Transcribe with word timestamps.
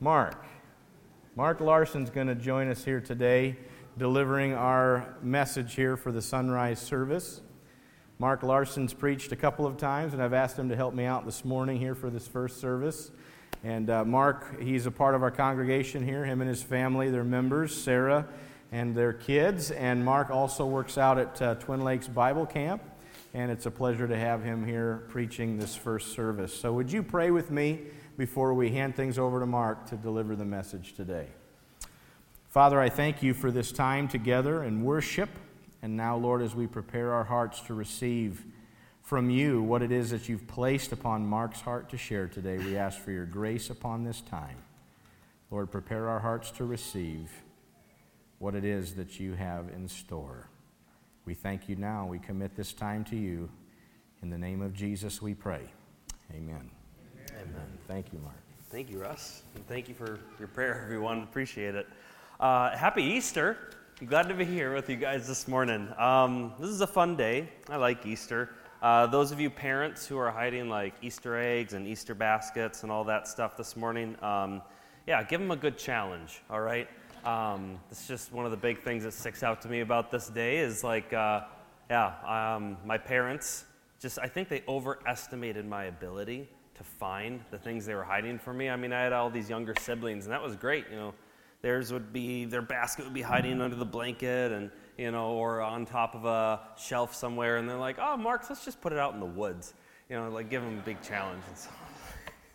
Mark. 0.00 0.44
Mark 1.34 1.60
Larson's 1.60 2.08
going 2.10 2.28
to 2.28 2.36
join 2.36 2.68
us 2.68 2.84
here 2.84 3.00
today, 3.00 3.56
delivering 3.96 4.54
our 4.54 5.16
message 5.22 5.74
here 5.74 5.96
for 5.96 6.12
the 6.12 6.22
sunrise 6.22 6.78
service. 6.78 7.40
Mark 8.20 8.44
Larson's 8.44 8.94
preached 8.94 9.32
a 9.32 9.36
couple 9.36 9.66
of 9.66 9.76
times, 9.76 10.12
and 10.12 10.22
I've 10.22 10.32
asked 10.32 10.56
him 10.56 10.68
to 10.68 10.76
help 10.76 10.94
me 10.94 11.04
out 11.04 11.24
this 11.24 11.44
morning 11.44 11.78
here 11.78 11.96
for 11.96 12.10
this 12.10 12.28
first 12.28 12.60
service. 12.60 13.10
And 13.64 13.90
uh, 13.90 14.04
Mark, 14.04 14.60
he's 14.60 14.86
a 14.86 14.90
part 14.92 15.16
of 15.16 15.22
our 15.24 15.32
congregation 15.32 16.04
here, 16.04 16.24
him 16.24 16.40
and 16.40 16.48
his 16.48 16.62
family, 16.62 17.10
they're 17.10 17.24
members, 17.24 17.76
Sarah 17.76 18.28
and 18.70 18.94
their 18.94 19.12
kids. 19.12 19.70
And 19.70 20.04
Mark 20.04 20.30
also 20.30 20.66
works 20.66 20.98
out 20.98 21.18
at 21.18 21.42
uh, 21.42 21.54
Twin 21.56 21.82
Lakes 21.82 22.06
Bible 22.06 22.46
Camp, 22.46 22.82
and 23.34 23.50
it's 23.50 23.66
a 23.66 23.70
pleasure 23.70 24.06
to 24.06 24.16
have 24.16 24.44
him 24.44 24.64
here 24.64 25.04
preaching 25.08 25.58
this 25.58 25.74
first 25.74 26.12
service. 26.12 26.54
So, 26.54 26.72
would 26.72 26.92
you 26.92 27.02
pray 27.02 27.30
with 27.30 27.50
me 27.50 27.80
before 28.18 28.52
we 28.52 28.70
hand 28.70 28.96
things 28.96 29.18
over 29.18 29.40
to 29.40 29.46
Mark 29.46 29.86
to 29.86 29.96
deliver 29.96 30.36
the 30.36 30.44
message 30.44 30.94
today? 30.94 31.28
Father, 32.50 32.80
I 32.80 32.88
thank 32.88 33.22
you 33.22 33.32
for 33.32 33.50
this 33.50 33.70
time 33.70 34.08
together 34.08 34.64
in 34.64 34.82
worship. 34.82 35.30
And 35.80 35.96
now, 35.96 36.16
Lord, 36.16 36.42
as 36.42 36.54
we 36.54 36.66
prepare 36.66 37.12
our 37.12 37.24
hearts 37.24 37.60
to 37.62 37.74
receive 37.74 38.44
from 39.02 39.30
you 39.30 39.62
what 39.62 39.80
it 39.80 39.92
is 39.92 40.10
that 40.10 40.28
you've 40.28 40.48
placed 40.48 40.90
upon 40.90 41.24
Mark's 41.24 41.60
heart 41.60 41.88
to 41.90 41.96
share 41.96 42.26
today, 42.26 42.58
we 42.58 42.76
ask 42.76 42.98
for 43.00 43.12
your 43.12 43.24
grace 43.24 43.70
upon 43.70 44.02
this 44.02 44.20
time. 44.20 44.56
Lord, 45.50 45.70
prepare 45.70 46.08
our 46.08 46.18
hearts 46.18 46.50
to 46.52 46.64
receive 46.64 47.30
what 48.40 48.54
it 48.54 48.64
is 48.64 48.94
that 48.94 49.20
you 49.20 49.34
have 49.34 49.68
in 49.68 49.86
store. 49.88 50.48
We 51.24 51.34
thank 51.34 51.68
you 51.68 51.76
now. 51.76 52.06
We 52.06 52.18
commit 52.18 52.56
this 52.56 52.72
time 52.72 53.04
to 53.04 53.16
you. 53.16 53.48
In 54.22 54.30
the 54.30 54.38
name 54.38 54.60
of 54.60 54.74
Jesus, 54.74 55.22
we 55.22 55.34
pray. 55.34 55.62
Amen. 56.34 56.70
Thank 57.88 58.12
you, 58.12 58.18
Mark. 58.18 58.36
Thank 58.68 58.90
you, 58.90 59.00
Russ. 59.00 59.40
And 59.54 59.66
thank 59.66 59.88
you 59.88 59.94
for 59.94 60.20
your 60.38 60.48
prayer, 60.48 60.82
everyone. 60.84 61.22
Appreciate 61.22 61.74
it. 61.74 61.86
Uh, 62.38 62.76
happy 62.76 63.02
Easter. 63.02 63.56
Glad 64.04 64.28
to 64.28 64.34
be 64.34 64.44
here 64.44 64.74
with 64.74 64.90
you 64.90 64.96
guys 64.96 65.26
this 65.26 65.48
morning. 65.48 65.88
Um, 65.96 66.52
this 66.60 66.68
is 66.68 66.82
a 66.82 66.86
fun 66.86 67.16
day. 67.16 67.48
I 67.70 67.76
like 67.76 68.04
Easter. 68.04 68.50
Uh, 68.82 69.06
those 69.06 69.32
of 69.32 69.40
you 69.40 69.48
parents 69.48 70.06
who 70.06 70.18
are 70.18 70.30
hiding 70.30 70.68
like 70.68 70.92
Easter 71.00 71.38
eggs 71.38 71.72
and 71.72 71.86
Easter 71.86 72.14
baskets 72.14 72.82
and 72.82 72.92
all 72.92 73.04
that 73.04 73.26
stuff 73.26 73.56
this 73.56 73.74
morning, 73.74 74.22
um, 74.22 74.60
yeah, 75.06 75.22
give 75.22 75.40
them 75.40 75.50
a 75.50 75.56
good 75.56 75.78
challenge, 75.78 76.42
all 76.50 76.60
right? 76.60 76.88
Um, 77.24 77.80
it's 77.90 78.06
just 78.06 78.34
one 78.34 78.44
of 78.44 78.50
the 78.50 78.58
big 78.58 78.82
things 78.82 79.02
that 79.04 79.14
sticks 79.14 79.42
out 79.42 79.62
to 79.62 79.68
me 79.68 79.80
about 79.80 80.10
this 80.10 80.28
day 80.28 80.58
is 80.58 80.84
like, 80.84 81.14
uh, 81.14 81.40
yeah, 81.88 82.54
um, 82.54 82.76
my 82.84 82.98
parents 82.98 83.64
just, 83.98 84.18
I 84.18 84.28
think 84.28 84.50
they 84.50 84.62
overestimated 84.68 85.66
my 85.66 85.84
ability 85.84 86.50
to 86.78 86.84
find 86.84 87.40
the 87.50 87.58
things 87.58 87.84
they 87.84 87.94
were 87.94 88.04
hiding 88.04 88.38
from 88.38 88.56
me. 88.56 88.70
I 88.70 88.76
mean, 88.76 88.92
I 88.92 89.02
had 89.02 89.12
all 89.12 89.30
these 89.30 89.50
younger 89.50 89.74
siblings, 89.80 90.24
and 90.24 90.32
that 90.32 90.42
was 90.42 90.56
great, 90.56 90.86
you 90.90 90.96
know. 90.96 91.14
Theirs 91.60 91.92
would 91.92 92.12
be 92.12 92.44
their 92.44 92.62
basket 92.62 93.04
would 93.04 93.14
be 93.14 93.22
hiding 93.22 93.60
under 93.60 93.74
the 93.74 93.84
blanket 93.84 94.52
and 94.52 94.70
you 94.96 95.10
know 95.10 95.32
or 95.32 95.60
on 95.60 95.84
top 95.86 96.14
of 96.14 96.24
a 96.24 96.60
shelf 96.78 97.12
somewhere 97.12 97.56
and 97.56 97.68
they're 97.68 97.76
like 97.76 97.96
oh 97.98 98.16
mark 98.16 98.48
let's 98.48 98.64
just 98.64 98.80
put 98.80 98.92
it 98.92 98.98
out 98.98 99.12
in 99.14 99.18
the 99.18 99.26
woods 99.26 99.74
you 100.08 100.14
know 100.14 100.30
like 100.30 100.48
give 100.50 100.62
them 100.62 100.78
a 100.78 100.82
big 100.82 101.02
challenge 101.02 101.42
and 101.48 101.58
so 101.58 101.70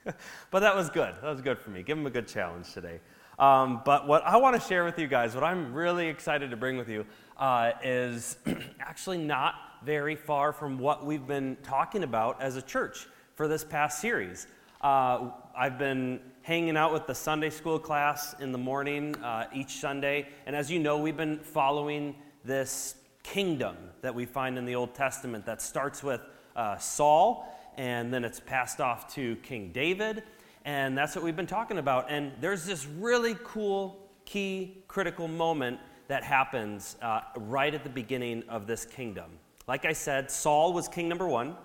but 0.52 0.60
that 0.60 0.76
was 0.76 0.90
good. 0.90 1.14
That 1.22 1.30
was 1.30 1.42
good 1.42 1.58
for 1.58 1.70
me. 1.70 1.84
Give 1.84 1.98
them 1.98 2.06
a 2.06 2.12
good 2.12 2.28
challenge 2.28 2.74
today. 2.74 3.00
Um, 3.40 3.82
but 3.84 4.08
what 4.08 4.24
i 4.26 4.38
want 4.38 4.62
to 4.62 4.68
share 4.68 4.86
with 4.86 5.00
you 5.00 5.08
guys 5.08 5.34
what 5.34 5.44
i'm 5.44 5.74
really 5.74 6.08
excited 6.08 6.52
to 6.52 6.56
bring 6.56 6.78
with 6.78 6.88
you 6.88 7.04
uh, 7.38 7.72
is 7.84 8.38
actually 8.80 9.18
not 9.18 9.56
very 9.84 10.16
far 10.16 10.54
from 10.54 10.78
what 10.78 11.04
we've 11.04 11.26
been 11.26 11.58
talking 11.64 12.04
about 12.04 12.40
as 12.40 12.58
a 12.58 12.62
church 12.62 13.08
for 13.36 13.48
this 13.48 13.64
past 13.64 14.00
series 14.00 14.48
uh, 14.82 15.30
i've 15.56 15.78
been 15.78 16.20
hanging 16.44 16.76
out 16.76 16.92
with 16.92 17.08
the 17.08 17.16
Sunday 17.16 17.50
school 17.50 17.80
class 17.80 18.36
in 18.42 18.52
the 18.52 18.58
morning 18.58 19.16
uh, 19.24 19.46
each 19.54 19.80
Sunday. 19.80 20.28
And 20.46 20.56
as 20.58 20.70
you 20.70 20.78
know, 20.78 20.98
we've 20.98 21.16
been 21.16 21.40
following 21.40 22.16
this 22.44 22.96
kingdom 23.24 23.78
that 24.02 24.14
we 24.14 24.26
find 24.26 24.58
in 24.58 24.66
the 24.66 24.76
Old 24.76 24.94
Testament 24.94 25.46
that 25.46 25.62
starts 25.62 26.04
with 26.04 26.20
uh, 26.58 26.78
Saul 26.78 27.50
and 27.78 28.14
then 28.14 28.26
it's 28.26 28.42
passed 28.42 28.82
off 28.82 29.12
to 29.16 29.38
King 29.38 29.72
David. 29.72 30.24
And 30.66 30.98
that's 30.98 31.16
what 31.16 31.24
we've 31.24 31.36
been 31.36 31.48
talking 31.48 31.78
about. 31.78 32.12
And 32.12 32.34
there's 32.42 32.66
this 32.66 32.86
really 32.86 33.38
cool, 33.44 34.10
key, 34.26 34.84
critical 34.90 35.30
moment 35.30 35.80
that 36.10 36.26
happens 36.26 36.98
uh, 37.02 37.22
right 37.38 37.74
at 37.74 37.84
the 37.84 37.90
beginning 37.90 38.44
of 38.50 38.68
this 38.68 38.84
kingdom. 38.84 39.32
Like 39.66 39.86
I 39.86 39.94
said, 39.94 40.30
Saul 40.30 40.74
was 40.74 40.90
king 40.90 41.08
number 41.08 41.28
one. 41.28 41.56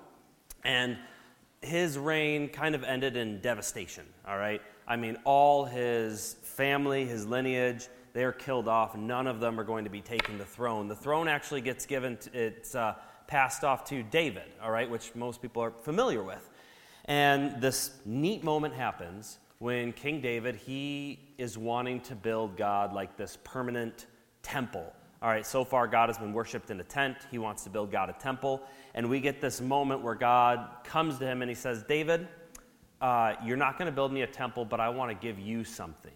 And 0.62 0.98
his 1.62 1.98
reign 1.98 2.48
kind 2.48 2.74
of 2.74 2.84
ended 2.84 3.16
in 3.16 3.40
devastation, 3.40 4.04
all 4.26 4.38
right? 4.38 4.62
I 4.86 4.96
mean, 4.96 5.16
all 5.24 5.64
his 5.64 6.36
family, 6.42 7.04
his 7.04 7.26
lineage, 7.26 7.88
they're 8.12 8.32
killed 8.32 8.68
off. 8.68 8.96
None 8.96 9.26
of 9.26 9.40
them 9.40 9.58
are 9.60 9.64
going 9.64 9.84
to 9.84 9.90
be 9.90 10.00
taking 10.00 10.38
the 10.38 10.44
throne. 10.44 10.88
The 10.88 10.96
throne 10.96 11.28
actually 11.28 11.60
gets 11.60 11.86
given, 11.86 12.16
to, 12.18 12.46
it's 12.46 12.74
uh, 12.74 12.94
passed 13.26 13.64
off 13.64 13.84
to 13.86 14.02
David, 14.02 14.44
all 14.62 14.70
right, 14.70 14.88
which 14.88 15.14
most 15.14 15.42
people 15.42 15.62
are 15.62 15.70
familiar 15.70 16.22
with. 16.22 16.48
And 17.04 17.60
this 17.60 17.92
neat 18.04 18.44
moment 18.44 18.74
happens 18.74 19.38
when 19.58 19.92
King 19.92 20.20
David, 20.20 20.56
he 20.56 21.18
is 21.36 21.58
wanting 21.58 22.00
to 22.02 22.14
build 22.14 22.56
God 22.56 22.92
like 22.92 23.16
this 23.16 23.38
permanent 23.42 24.06
temple. 24.42 24.92
All 25.20 25.28
right, 25.28 25.44
so 25.44 25.64
far 25.64 25.88
God 25.88 26.08
has 26.08 26.16
been 26.16 26.32
worshiped 26.32 26.70
in 26.70 26.78
a 26.78 26.84
tent. 26.84 27.16
He 27.28 27.38
wants 27.38 27.64
to 27.64 27.70
build 27.70 27.90
God 27.90 28.08
a 28.08 28.12
temple. 28.12 28.62
And 28.94 29.10
we 29.10 29.18
get 29.18 29.40
this 29.40 29.60
moment 29.60 30.00
where 30.00 30.14
God 30.14 30.68
comes 30.84 31.18
to 31.18 31.26
him 31.26 31.42
and 31.42 31.48
he 31.48 31.56
says, 31.56 31.82
David, 31.82 32.28
uh, 33.00 33.34
you're 33.44 33.56
not 33.56 33.78
going 33.78 33.86
to 33.86 33.94
build 33.94 34.12
me 34.12 34.22
a 34.22 34.28
temple, 34.28 34.64
but 34.64 34.78
I 34.78 34.88
want 34.90 35.10
to 35.10 35.16
give 35.16 35.40
you 35.40 35.64
something. 35.64 36.12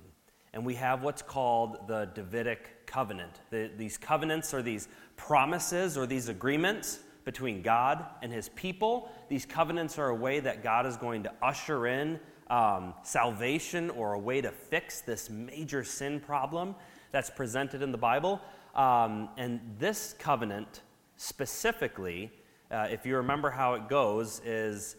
And 0.52 0.64
we 0.64 0.76
have 0.76 1.02
what's 1.02 1.20
called 1.20 1.88
the 1.88 2.10
Davidic 2.14 2.86
covenant. 2.86 3.40
The, 3.50 3.72
these 3.76 3.98
covenants 3.98 4.54
are 4.54 4.62
these 4.62 4.86
promises 5.16 5.98
or 5.98 6.06
these 6.06 6.28
agreements 6.28 7.00
between 7.24 7.60
God 7.60 8.06
and 8.22 8.32
his 8.32 8.50
people. 8.50 9.10
These 9.28 9.46
covenants 9.46 9.98
are 9.98 10.10
a 10.10 10.14
way 10.14 10.38
that 10.38 10.62
God 10.62 10.86
is 10.86 10.96
going 10.96 11.24
to 11.24 11.32
usher 11.42 11.88
in 11.88 12.20
um, 12.50 12.94
salvation 13.02 13.90
or 13.90 14.12
a 14.12 14.18
way 14.18 14.40
to 14.42 14.52
fix 14.52 15.00
this 15.00 15.28
major 15.28 15.82
sin 15.82 16.20
problem 16.20 16.76
that's 17.10 17.30
presented 17.30 17.82
in 17.82 17.90
the 17.90 17.98
Bible. 17.98 18.40
Um, 18.74 19.28
and 19.36 19.60
this 19.78 20.14
covenant 20.18 20.82
specifically 21.16 22.30
uh, 22.72 22.88
if 22.90 23.04
you 23.04 23.16
remember 23.16 23.50
how 23.50 23.74
it 23.74 23.86
goes, 23.88 24.40
is 24.46 24.96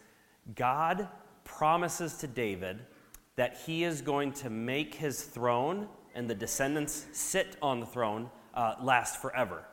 God 0.56 1.07
promises 1.44 2.17
to 2.17 2.28
David 2.28 2.79
that 3.35 3.57
he 3.66 3.84
is 3.84 4.01
going 4.01 4.31
to 4.34 4.50
make 4.50 4.94
his 4.94 5.23
throne 5.23 5.88
and 6.13 6.29
the 6.29 6.35
descendants 6.35 7.07
sit 7.11 7.57
on 7.63 7.79
the 7.79 7.85
throne 7.88 8.29
uh, 8.53 8.75
last 8.79 9.19
forever. 9.19 9.66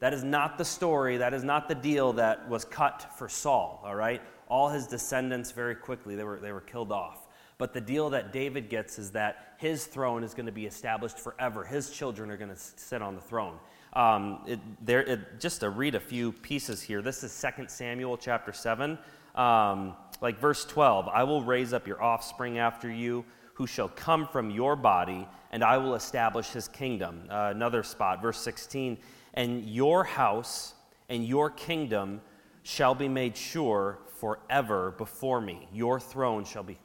That 0.00 0.12
is 0.12 0.22
not 0.22 0.58
the 0.58 0.64
story, 0.64 1.16
that 1.16 1.32
is 1.32 1.42
not 1.42 1.68
the 1.68 1.74
deal 1.74 2.12
that 2.12 2.46
was 2.48 2.66
cut 2.66 3.10
for 3.16 3.28
Saul, 3.28 3.80
all 3.82 3.94
right? 3.94 4.20
All 4.48 4.68
his 4.68 4.86
descendants 4.86 5.50
very 5.50 5.74
quickly, 5.74 6.14
they 6.14 6.24
were, 6.24 6.38
they 6.38 6.52
were 6.52 6.60
killed 6.60 6.92
off. 6.92 7.27
But 7.58 7.74
the 7.74 7.80
deal 7.80 8.10
that 8.10 8.32
David 8.32 8.68
gets 8.68 8.98
is 8.98 9.10
that 9.12 9.54
his 9.58 9.84
throne 9.84 10.22
is 10.22 10.32
going 10.32 10.46
to 10.46 10.52
be 10.52 10.64
established 10.64 11.18
forever. 11.18 11.64
His 11.64 11.90
children 11.90 12.30
are 12.30 12.36
going 12.36 12.50
to 12.50 12.56
sit 12.56 13.02
on 13.02 13.16
the 13.16 13.20
throne. 13.20 13.56
Um, 13.94 14.44
it, 14.46 14.60
there, 14.80 15.02
it, 15.02 15.40
just 15.40 15.60
to 15.60 15.70
read 15.70 15.96
a 15.96 16.00
few 16.00 16.30
pieces 16.30 16.80
here. 16.80 17.02
This 17.02 17.24
is 17.24 17.44
2 17.56 17.64
Samuel 17.66 18.16
chapter 18.16 18.52
7. 18.52 18.96
Um, 19.34 19.96
like 20.20 20.40
verse 20.40 20.64
12 20.64 21.08
I 21.08 21.24
will 21.24 21.42
raise 21.42 21.72
up 21.72 21.86
your 21.86 22.02
offspring 22.02 22.58
after 22.58 22.90
you, 22.90 23.24
who 23.54 23.66
shall 23.66 23.88
come 23.88 24.28
from 24.28 24.50
your 24.50 24.76
body, 24.76 25.26
and 25.50 25.64
I 25.64 25.78
will 25.78 25.96
establish 25.96 26.50
his 26.50 26.68
kingdom. 26.68 27.24
Uh, 27.28 27.50
another 27.52 27.82
spot, 27.82 28.22
verse 28.22 28.38
16 28.38 28.98
And 29.34 29.68
your 29.68 30.04
house 30.04 30.74
and 31.08 31.26
your 31.26 31.50
kingdom 31.50 32.20
shall 32.62 32.94
be 32.94 33.08
made 33.08 33.36
sure 33.36 33.98
forever 34.20 34.94
before 34.96 35.40
me. 35.40 35.68
Your 35.72 35.98
throne 35.98 36.44
shall 36.44 36.62
be, 36.62 36.78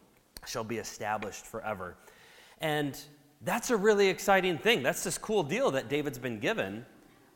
shall 0.48 0.64
be 0.64 0.78
established 0.78 1.46
forever. 1.46 1.96
And 2.62 3.00
that's 3.42 3.72
a 3.72 3.78
really 3.78 4.08
exciting 4.08 4.58
thing. 4.58 4.84
That's 4.84 5.04
this 5.04 5.18
cool 5.18 5.44
deal 5.44 5.72
that 5.72 5.90
David's 5.90 6.18
been 6.18 6.40
given. 6.40 6.86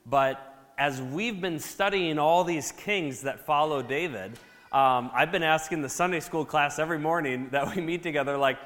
But 0.06 0.72
as 0.78 1.02
we've 1.02 1.42
been 1.42 1.60
studying 1.60 2.20
all 2.20 2.44
these 2.44 2.72
kings 2.72 3.22
that 3.22 3.46
follow 3.46 3.82
David, 3.82 4.40
um, 4.72 5.10
I've 5.14 5.32
been 5.32 5.44
asking 5.44 5.82
the 5.82 5.90
Sunday 5.90 6.20
school 6.20 6.46
class 6.46 6.80
every 6.80 7.00
morning 7.00 7.50
that 7.52 7.76
we 7.76 7.82
meet 7.82 8.04
together, 8.04 8.38
like, 8.38 8.58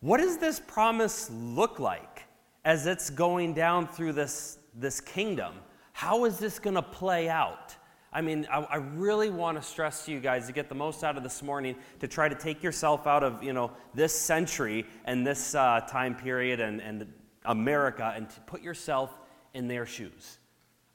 what 0.00 0.18
does 0.18 0.38
this 0.38 0.60
promise 0.60 1.30
look 1.30 1.78
like 1.78 2.24
as 2.64 2.86
it's 2.86 3.10
going 3.10 3.52
down 3.52 3.86
through 3.86 4.12
this, 4.12 4.58
this 4.74 5.00
kingdom? 5.00 5.54
How 5.92 6.24
is 6.24 6.38
this 6.38 6.58
going 6.58 6.76
to 6.76 6.82
play 6.82 7.28
out? 7.28 7.74
I 8.12 8.22
mean, 8.22 8.46
I, 8.50 8.58
I, 8.62 8.76
really 8.76 9.30
want 9.30 9.56
to 9.56 9.62
stress 9.62 10.04
to 10.06 10.12
you 10.12 10.18
guys 10.18 10.46
to 10.48 10.52
get 10.52 10.68
the 10.68 10.74
most 10.74 11.04
out 11.04 11.16
of 11.16 11.22
this 11.22 11.44
morning 11.44 11.76
to 12.00 12.08
try 12.08 12.28
to 12.28 12.34
take 12.34 12.60
yourself 12.60 13.06
out 13.06 13.22
of, 13.22 13.42
you 13.44 13.52
know, 13.52 13.70
this 13.94 14.12
century 14.12 14.84
and 15.04 15.24
this 15.24 15.54
uh, 15.54 15.80
time 15.88 16.16
period 16.16 16.58
and, 16.58 16.80
and 16.80 17.12
America 17.44 18.12
and 18.16 18.28
to 18.28 18.40
put 18.40 18.62
yourself 18.62 19.16
in 19.54 19.68
their 19.68 19.86
shoes. 19.86 20.38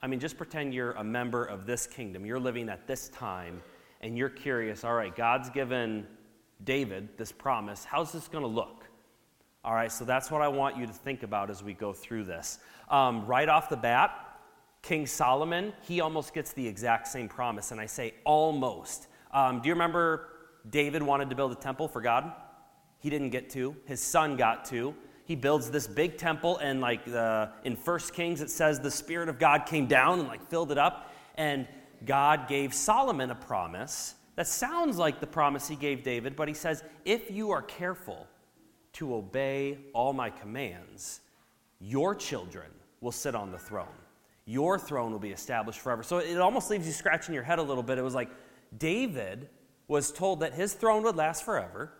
I 0.01 0.07
mean, 0.07 0.19
just 0.19 0.37
pretend 0.37 0.73
you're 0.73 0.91
a 0.91 1.03
member 1.03 1.45
of 1.45 1.65
this 1.65 1.87
kingdom. 1.87 2.25
You're 2.25 2.39
living 2.39 2.67
at 2.67 2.85
this 2.85 3.07
time, 3.09 3.61
and 4.01 4.17
you're 4.17 4.29
curious 4.29 4.83
all 4.83 4.93
right, 4.93 5.15
God's 5.15 5.49
given 5.49 6.05
David 6.63 7.17
this 7.17 7.31
promise. 7.31 7.85
How's 7.85 8.11
this 8.11 8.27
going 8.27 8.43
to 8.43 8.49
look? 8.49 8.85
All 9.63 9.73
right, 9.73 9.91
so 9.91 10.05
that's 10.05 10.29
what 10.29 10.41
I 10.41 10.47
want 10.47 10.77
you 10.77 10.85
to 10.85 10.93
think 10.93 11.23
about 11.23 11.49
as 11.49 11.63
we 11.63 11.73
go 11.73 11.91
through 11.91 12.25
this. 12.25 12.59
Um, 12.89 13.25
right 13.25 13.49
off 13.49 13.67
the 13.69 13.77
bat, 13.77 14.11
King 14.85 15.07
Solomon, 15.07 15.73
he 15.81 15.99
almost 15.99 16.31
gets 16.31 16.53
the 16.53 16.67
exact 16.67 17.07
same 17.07 17.27
promise. 17.27 17.71
And 17.71 17.81
I 17.81 17.87
say 17.87 18.13
almost. 18.23 19.07
Um, 19.31 19.59
do 19.59 19.67
you 19.67 19.73
remember 19.73 20.29
David 20.69 21.01
wanted 21.01 21.31
to 21.31 21.35
build 21.35 21.51
a 21.51 21.55
temple 21.55 21.87
for 21.87 22.01
God? 22.01 22.31
He 22.99 23.09
didn't 23.09 23.31
get 23.31 23.49
to. 23.51 23.75
His 23.85 23.99
son 23.99 24.37
got 24.37 24.63
to. 24.65 24.93
He 25.25 25.35
builds 25.35 25.71
this 25.71 25.87
big 25.87 26.19
temple, 26.19 26.59
and 26.59 26.81
like 26.81 27.03
the, 27.03 27.49
in 27.63 27.75
First 27.75 28.13
Kings, 28.13 28.41
it 28.41 28.51
says 28.51 28.79
the 28.79 28.91
Spirit 28.91 29.27
of 29.27 29.39
God 29.39 29.65
came 29.65 29.87
down 29.87 30.19
and 30.19 30.27
like 30.27 30.47
filled 30.51 30.71
it 30.71 30.77
up. 30.77 31.11
And 31.33 31.67
God 32.05 32.47
gave 32.47 32.71
Solomon 32.71 33.31
a 33.31 33.35
promise 33.35 34.13
that 34.35 34.45
sounds 34.45 34.99
like 34.99 35.19
the 35.19 35.25
promise 35.25 35.67
he 35.67 35.75
gave 35.75 36.03
David, 36.03 36.35
but 36.35 36.47
he 36.47 36.53
says, 36.53 36.83
If 37.05 37.31
you 37.31 37.49
are 37.49 37.63
careful 37.63 38.27
to 38.93 39.15
obey 39.15 39.79
all 39.93 40.13
my 40.13 40.29
commands, 40.29 41.21
your 41.79 42.13
children 42.13 42.67
will 43.01 43.11
sit 43.11 43.33
on 43.33 43.51
the 43.51 43.57
throne. 43.57 43.87
Your 44.45 44.77
throne 44.77 45.11
will 45.11 45.19
be 45.19 45.31
established 45.31 45.79
forever. 45.79 46.03
So 46.03 46.19
it 46.19 46.37
almost 46.37 46.69
leaves 46.69 46.85
you 46.85 46.93
scratching 46.93 47.33
your 47.33 47.43
head 47.43 47.59
a 47.59 47.63
little 47.63 47.83
bit. 47.83 47.97
It 47.97 48.03
was 48.03 48.13
like 48.13 48.29
David 48.77 49.49
was 49.87 50.11
told 50.11 50.41
that 50.41 50.53
his 50.53 50.73
throne 50.73 51.03
would 51.03 51.15
last 51.15 51.43
forever. 51.43 51.91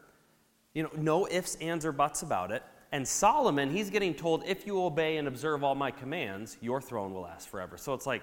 You 0.74 0.84
know, 0.84 0.92
no 0.96 1.28
ifs, 1.28 1.56
ands, 1.56 1.86
or 1.86 1.92
buts 1.92 2.22
about 2.22 2.52
it. 2.52 2.62
And 2.92 3.08
Solomon, 3.08 3.72
he's 3.72 3.90
getting 3.90 4.14
told, 4.14 4.44
if 4.46 4.66
you 4.68 4.82
obey 4.82 5.18
and 5.18 5.28
observe 5.28 5.64
all 5.64 5.76
my 5.76 5.92
commands, 5.92 6.58
your 6.62 6.82
throne 6.82 7.14
will 7.14 7.22
last 7.22 7.50
forever. 7.50 7.78
So 7.78 7.94
it's 7.94 8.06
like, 8.06 8.22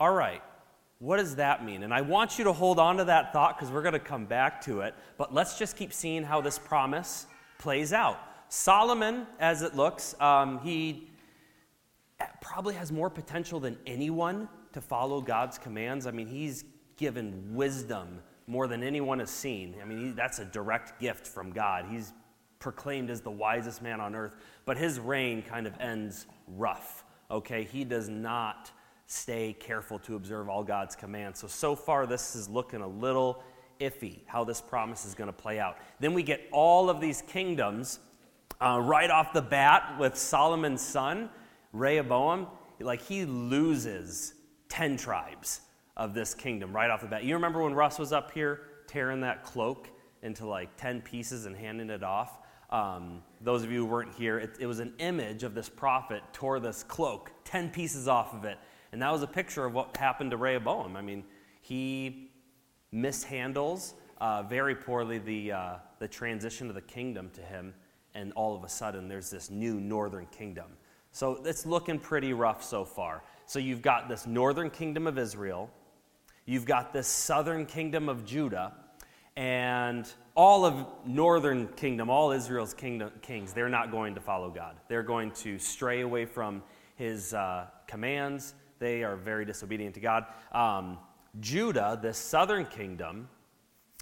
all 0.00 0.12
right, 0.12 0.42
what 0.98 1.18
does 1.18 1.36
that 1.36 1.64
mean? 1.64 1.82
And 1.82 1.92
I 1.92 2.00
want 2.00 2.38
you 2.38 2.44
to 2.44 2.52
hold 2.52 2.78
on 2.78 2.96
to 2.96 3.04
that 3.04 3.32
thought 3.32 3.56
because 3.56 3.72
we're 3.72 3.82
going 3.82 3.92
to 3.92 4.00
come 4.00 4.24
back 4.24 4.60
to 4.62 4.80
it. 4.80 4.94
But 5.18 5.32
let's 5.32 5.58
just 5.58 5.76
keep 5.76 5.92
seeing 5.92 6.24
how 6.24 6.40
this 6.40 6.58
promise 6.58 7.26
plays 7.58 7.92
out. 7.92 8.18
Solomon, 8.48 9.26
as 9.38 9.62
it 9.62 9.76
looks, 9.76 10.18
um, 10.20 10.58
he 10.60 11.10
probably 12.40 12.74
has 12.74 12.90
more 12.90 13.10
potential 13.10 13.60
than 13.60 13.78
anyone 13.86 14.48
to 14.72 14.80
follow 14.80 15.20
God's 15.20 15.58
commands. 15.58 16.06
I 16.06 16.10
mean, 16.10 16.26
he's 16.26 16.64
given 16.96 17.54
wisdom 17.54 18.20
more 18.46 18.66
than 18.66 18.82
anyone 18.82 19.18
has 19.18 19.30
seen. 19.30 19.76
I 19.80 19.84
mean, 19.84 19.98
he, 19.98 20.10
that's 20.10 20.38
a 20.38 20.44
direct 20.44 21.00
gift 21.00 21.26
from 21.26 21.52
God. 21.52 21.86
He's 21.90 22.12
proclaimed 22.58 23.10
as 23.10 23.20
the 23.20 23.30
wisest 23.30 23.82
man 23.82 24.00
on 24.00 24.14
earth, 24.14 24.36
but 24.64 24.76
his 24.76 24.98
reign 24.98 25.42
kind 25.42 25.66
of 25.66 25.78
ends 25.80 26.26
rough. 26.48 27.04
Okay, 27.30 27.64
he 27.64 27.84
does 27.84 28.08
not 28.08 28.72
stay 29.06 29.54
careful 29.58 29.98
to 30.00 30.16
observe 30.16 30.48
all 30.48 30.64
God's 30.64 30.96
commands. 30.96 31.38
So, 31.40 31.46
so 31.46 31.76
far, 31.76 32.06
this 32.06 32.34
is 32.34 32.48
looking 32.48 32.80
a 32.80 32.88
little 32.88 33.42
iffy 33.80 34.20
how 34.26 34.44
this 34.44 34.60
promise 34.60 35.04
is 35.04 35.14
going 35.14 35.28
to 35.28 35.32
play 35.32 35.58
out. 35.58 35.76
Then 36.00 36.14
we 36.14 36.22
get 36.22 36.48
all 36.52 36.90
of 36.90 37.00
these 37.00 37.22
kingdoms 37.22 38.00
uh, 38.60 38.80
right 38.82 39.10
off 39.10 39.32
the 39.32 39.42
bat 39.42 39.96
with 39.98 40.16
Solomon's 40.16 40.82
son, 40.82 41.30
Rehoboam. 41.72 42.46
Like 42.80 43.02
he 43.02 43.24
loses 43.24 44.34
10 44.68 44.96
tribes 44.96 45.62
of 45.96 46.14
this 46.14 46.34
kingdom 46.34 46.72
right 46.72 46.90
off 46.90 47.00
the 47.00 47.06
bat. 47.06 47.24
You 47.24 47.34
remember 47.34 47.62
when 47.62 47.74
Russ 47.74 47.98
was 47.98 48.12
up 48.12 48.30
here 48.30 48.60
tearing 48.86 49.20
that 49.22 49.42
cloak 49.42 49.88
into 50.22 50.46
like 50.46 50.76
10 50.76 51.02
pieces 51.02 51.46
and 51.46 51.56
handing 51.56 51.90
it 51.90 52.02
off? 52.02 52.38
Um, 52.70 53.22
those 53.40 53.62
of 53.62 53.72
you 53.72 53.80
who 53.80 53.86
weren't 53.86 54.14
here, 54.14 54.38
it, 54.38 54.56
it 54.60 54.66
was 54.66 54.78
an 54.78 54.92
image 54.98 55.42
of 55.42 55.54
this 55.54 55.68
prophet 55.68 56.22
tore 56.32 56.60
this 56.60 56.82
cloak, 56.82 57.32
10 57.44 57.70
pieces 57.70 58.08
off 58.08 58.34
of 58.34 58.44
it. 58.44 58.58
And 58.92 59.02
that 59.02 59.10
was 59.12 59.22
a 59.22 59.26
picture 59.26 59.64
of 59.64 59.74
what 59.74 59.96
happened 59.96 60.30
to 60.32 60.36
Rehoboam. 60.36 60.96
I 60.96 61.02
mean, 61.02 61.24
he 61.60 62.30
mishandles 62.92 63.94
uh, 64.20 64.42
very 64.42 64.74
poorly 64.74 65.18
the, 65.18 65.52
uh, 65.52 65.74
the 65.98 66.08
transition 66.08 66.68
of 66.68 66.74
the 66.74 66.82
kingdom 66.82 67.30
to 67.34 67.40
him, 67.40 67.74
and 68.14 68.32
all 68.32 68.54
of 68.54 68.64
a 68.64 68.68
sudden 68.68 69.08
there's 69.08 69.30
this 69.30 69.50
new 69.50 69.80
northern 69.80 70.26
kingdom. 70.26 70.66
So 71.12 71.40
it's 71.44 71.66
looking 71.66 71.98
pretty 71.98 72.32
rough 72.32 72.62
so 72.62 72.84
far. 72.84 73.22
So 73.46 73.58
you've 73.58 73.82
got 73.82 74.08
this 74.08 74.26
northern 74.26 74.70
kingdom 74.70 75.06
of 75.06 75.18
Israel, 75.18 75.70
you've 76.44 76.66
got 76.66 76.92
this 76.92 77.06
southern 77.06 77.66
kingdom 77.66 78.08
of 78.08 78.24
Judah, 78.24 78.72
and 79.36 80.12
all 80.34 80.64
of 80.64 80.86
northern 81.06 81.68
kingdom, 81.68 82.10
all 82.10 82.32
Israel's 82.32 82.74
kingdom, 82.74 83.10
kings, 83.22 83.52
they're 83.52 83.68
not 83.68 83.90
going 83.90 84.14
to 84.14 84.20
follow 84.20 84.50
God. 84.50 84.76
They're 84.88 85.02
going 85.02 85.30
to 85.32 85.58
stray 85.58 86.00
away 86.00 86.26
from 86.26 86.62
his 86.96 87.34
uh, 87.34 87.66
commands. 87.86 88.54
They 88.78 89.02
are 89.04 89.16
very 89.16 89.44
disobedient 89.44 89.94
to 89.94 90.00
God. 90.00 90.26
Um, 90.52 90.98
Judah, 91.40 91.98
the 92.00 92.12
southern 92.12 92.66
kingdom 92.66 93.28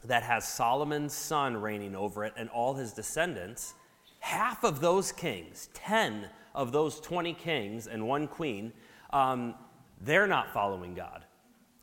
that 0.05 0.23
has 0.23 0.47
Solomon's 0.47 1.13
son 1.13 1.57
reigning 1.57 1.95
over 1.95 2.25
it 2.25 2.33
and 2.37 2.49
all 2.51 2.75
his 2.75 2.93
descendants, 2.93 3.75
half 4.21 4.65
of 4.65 4.81
those 4.81 5.13
kings, 5.13 5.69
10 5.75 6.29
of 6.57 6.73
those 6.73 6.99
20 7.01 7.35
kings 7.35 7.87
and 7.87 8.09
one 8.09 8.27
queen, 8.27 8.73
um, 9.11 9.55
they're 10.01 10.27
not 10.27 10.53
following 10.53 10.95
God. 10.95 11.25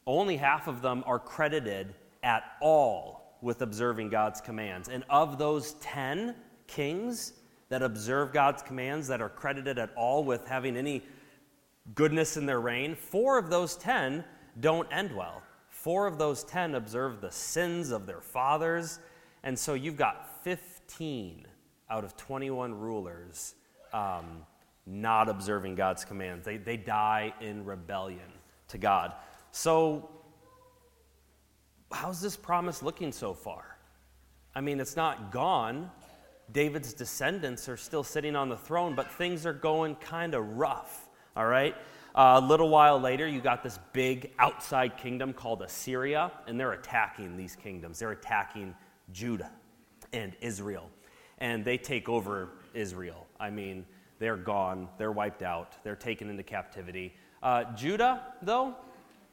Only 0.06 0.36
half 0.36 0.68
of 0.68 0.82
them 0.82 1.04
are 1.06 1.20
credited 1.20 1.96
at 2.24 2.44
all 2.60 3.38
with 3.42 3.62
observing 3.62 4.10
God's 4.10 4.42
commands. 4.42 4.90
And 4.90 5.04
of 5.10 5.38
those 5.38 5.74
10 5.76 6.36
kings 6.68 7.34
that 7.70 7.82
observe 7.82 8.34
God's 8.34 8.62
commands, 8.62 9.08
that 9.08 9.22
are 9.22 9.30
credited 9.30 9.78
at 9.78 9.92
all 9.96 10.24
with 10.24 10.46
having 10.48 10.76
any 10.76 11.04
goodness 11.96 12.36
in 12.36 12.46
their 12.46 12.62
reign, 12.62 12.96
four 12.96 13.38
of 13.38 13.50
those 13.50 13.76
10 13.78 14.24
don't 14.60 14.88
end 14.92 15.16
well. 15.16 15.42
Four 15.70 16.08
of 16.08 16.18
those 16.18 16.44
10 16.44 16.76
observe 16.76 17.22
the 17.22 17.32
sins 17.32 17.92
of 17.92 18.06
their 18.06 18.22
fathers. 18.22 19.00
And 19.44 19.58
so 19.58 19.74
you've 19.74 19.98
got 19.98 20.44
15 20.44 21.46
out 21.90 22.04
of 22.04 22.16
21 22.16 22.74
rulers 22.74 23.56
um, 23.94 24.46
not 24.86 25.30
observing 25.30 25.76
God's 25.76 26.04
commands. 26.06 26.46
They, 26.46 26.58
they 26.58 26.78
die 26.78 27.34
in 27.42 27.66
rebellion 27.66 28.32
to 28.70 28.78
God. 28.78 29.14
So, 29.52 30.10
how's 31.92 32.22
this 32.22 32.36
promise 32.36 32.84
looking 32.84 33.12
so 33.12 33.34
far? 33.34 33.78
I 34.56 34.62
mean, 34.62 34.80
it's 34.80 34.96
not 34.96 35.32
gone. 35.32 35.90
David's 36.52 36.94
descendants 36.94 37.70
are 37.70 37.78
still 37.78 38.04
sitting 38.04 38.36
on 38.36 38.50
the 38.50 38.58
throne, 38.58 38.96
but 38.96 39.10
things 39.12 39.46
are 39.46 39.54
going 39.54 39.96
kind 39.96 40.36
of 40.36 40.58
rough, 40.58 41.08
all 41.36 41.46
right? 41.46 41.76
Uh, 42.16 42.40
a 42.44 42.46
little 42.46 42.70
while 42.70 43.00
later, 43.00 43.28
you 43.28 43.42
got 43.42 43.64
this 43.64 43.80
big 43.92 44.32
outside 44.38 44.98
kingdom 44.98 45.34
called 45.34 45.62
Assyria, 45.64 46.32
and 46.48 46.60
they're 46.60 46.74
attacking 46.74 47.36
these 47.36 47.56
kingdoms. 47.56 48.00
They're 48.00 48.12
attacking 48.12 48.76
Judah 49.12 49.52
and 50.12 50.36
Israel, 50.42 50.90
and 51.40 51.66
they 51.66 51.78
take 51.78 52.10
over 52.10 52.50
Israel. 52.76 53.26
I 53.40 53.50
mean, 53.50 53.86
they're 54.24 54.38
gone, 54.38 54.88
they're 54.98 55.12
wiped 55.12 55.44
out, 55.44 55.76
they're 55.84 55.98
taken 55.98 56.30
into 56.30 56.44
captivity. 56.44 57.14
Uh, 57.44 57.66
Judah, 57.76 58.22
though, 58.42 58.74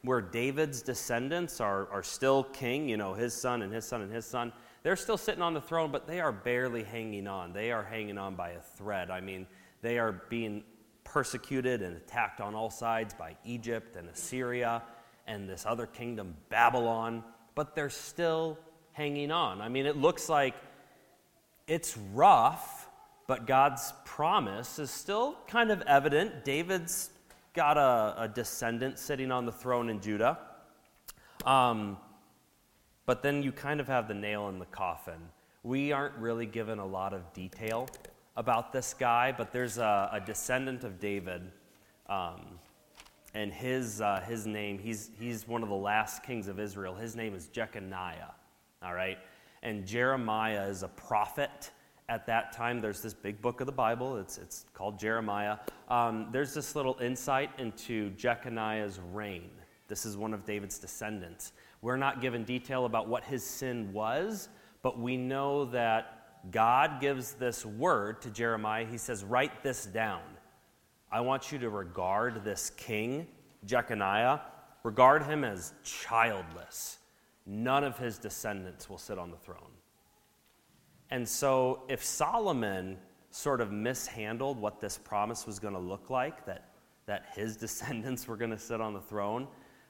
where 0.01 0.19
David's 0.19 0.81
descendants 0.81 1.61
are, 1.61 1.89
are 1.93 2.03
still 2.03 2.43
king, 2.43 2.89
you 2.89 2.97
know, 2.97 3.13
his 3.13 3.33
son 3.33 3.61
and 3.61 3.71
his 3.71 3.85
son 3.85 4.01
and 4.01 4.11
his 4.11 4.25
son, 4.25 4.51
they're 4.83 4.97
still 4.97 5.15
sitting 5.15 5.41
on 5.41 5.53
the 5.53 5.61
throne, 5.61 5.93
but 5.93 6.07
they 6.07 6.19
are 6.19 6.33
barely 6.33 6.83
hanging 6.83 7.25
on. 7.25 7.53
They 7.53 7.71
are 7.71 7.83
hanging 7.83 8.17
on 8.17 8.35
by 8.35 8.49
a 8.49 8.59
thread. 8.59 9.09
I 9.09 9.21
mean, 9.21 9.47
they 9.81 9.97
are 9.97 10.23
being 10.27 10.61
persecuted 11.05 11.81
and 11.81 11.95
attacked 11.95 12.41
on 12.41 12.53
all 12.53 12.69
sides 12.69 13.13
by 13.13 13.37
Egypt 13.45 13.95
and 13.95 14.09
Assyria 14.09 14.83
and 15.25 15.47
this 15.47 15.65
other 15.65 15.85
kingdom, 15.85 16.35
Babylon, 16.49 17.23
but 17.55 17.75
they're 17.75 17.89
still 17.89 18.59
hanging 18.91 19.31
on. 19.31 19.61
I 19.61 19.69
mean, 19.69 19.85
it 19.85 19.95
looks 19.95 20.27
like 20.27 20.55
it's 21.65 21.97
rough 22.13 22.80
but 23.31 23.47
God's 23.47 23.93
promise 24.03 24.77
is 24.77 24.91
still 24.91 25.37
kind 25.47 25.71
of 25.71 25.81
evident. 25.83 26.43
David's 26.43 27.11
got 27.53 27.77
a, 27.77 28.23
a 28.23 28.27
descendant 28.27 28.99
sitting 28.99 29.31
on 29.31 29.45
the 29.45 29.53
throne 29.53 29.87
in 29.87 30.01
Judah. 30.01 30.37
Um, 31.45 31.95
but 33.05 33.23
then 33.23 33.41
you 33.41 33.53
kind 33.53 33.79
of 33.79 33.87
have 33.87 34.09
the 34.09 34.13
nail 34.13 34.49
in 34.49 34.59
the 34.59 34.65
coffin. 34.65 35.29
We 35.63 35.93
aren't 35.93 36.17
really 36.17 36.45
given 36.45 36.77
a 36.77 36.85
lot 36.85 37.13
of 37.13 37.31
detail 37.31 37.87
about 38.35 38.73
this 38.73 38.93
guy, 38.93 39.31
but 39.31 39.53
there's 39.53 39.77
a, 39.77 40.09
a 40.11 40.19
descendant 40.19 40.83
of 40.83 40.99
David, 40.99 41.41
um, 42.09 42.59
and 43.33 43.53
his, 43.53 44.01
uh, 44.01 44.19
his 44.27 44.45
name, 44.45 44.77
he's, 44.77 45.09
he's 45.17 45.47
one 45.47 45.63
of 45.63 45.69
the 45.69 45.75
last 45.75 46.21
kings 46.21 46.49
of 46.49 46.59
Israel. 46.59 46.95
His 46.95 47.15
name 47.15 47.33
is 47.33 47.47
Jeconiah, 47.47 48.33
all 48.83 48.93
right? 48.93 49.19
And 49.63 49.87
Jeremiah 49.87 50.67
is 50.67 50.83
a 50.83 50.89
prophet 50.89 51.71
at 52.11 52.25
that 52.25 52.51
time, 52.51 52.81
there's 52.81 53.01
this 53.01 53.13
big 53.13 53.41
book 53.41 53.61
of 53.61 53.67
the 53.67 53.71
Bible. 53.71 54.17
It's, 54.17 54.37
it's 54.37 54.65
called 54.73 54.99
Jeremiah. 54.99 55.57
Um, 55.87 56.27
there's 56.33 56.53
this 56.53 56.75
little 56.75 56.97
insight 57.01 57.51
into 57.57 58.09
Jeconiah's 58.11 58.99
reign. 59.13 59.49
This 59.87 60.05
is 60.05 60.17
one 60.17 60.33
of 60.33 60.45
David's 60.45 60.77
descendants. 60.77 61.53
We're 61.81 61.95
not 61.95 62.19
given 62.19 62.43
detail 62.43 62.83
about 62.83 63.07
what 63.07 63.23
his 63.23 63.45
sin 63.45 63.93
was, 63.93 64.49
but 64.81 64.99
we 64.99 65.15
know 65.15 65.63
that 65.65 66.51
God 66.51 66.99
gives 66.99 67.31
this 67.31 67.65
word 67.65 68.21
to 68.23 68.29
Jeremiah. 68.29 68.85
He 68.85 68.97
says, 68.97 69.23
Write 69.23 69.63
this 69.63 69.85
down. 69.85 70.21
I 71.13 71.21
want 71.21 71.49
you 71.49 71.59
to 71.59 71.69
regard 71.69 72.43
this 72.43 72.71
king, 72.71 73.25
Jeconiah, 73.65 74.41
regard 74.83 75.23
him 75.23 75.45
as 75.45 75.73
childless. 75.85 76.97
None 77.45 77.85
of 77.85 77.97
his 77.97 78.17
descendants 78.17 78.89
will 78.89 78.97
sit 78.97 79.17
on 79.17 79.31
the 79.31 79.37
throne. 79.37 79.71
And 81.11 81.27
so, 81.27 81.83
if 81.89 82.03
Solomon 82.03 82.97
sort 83.31 83.61
of 83.61 83.71
mishandled 83.71 84.57
what 84.57 84.79
this 84.79 84.97
promise 84.97 85.45
was 85.45 85.59
going 85.59 85.73
to 85.73 85.79
look 85.79 86.09
like, 86.09 86.45
that, 86.45 86.69
that 87.05 87.25
his 87.35 87.57
descendants 87.65 88.27
were 88.27 88.37
going 88.37 88.51
to 88.51 88.57
sit 88.57 88.81
on 88.81 88.93
the 88.93 89.01
throne. 89.01 89.47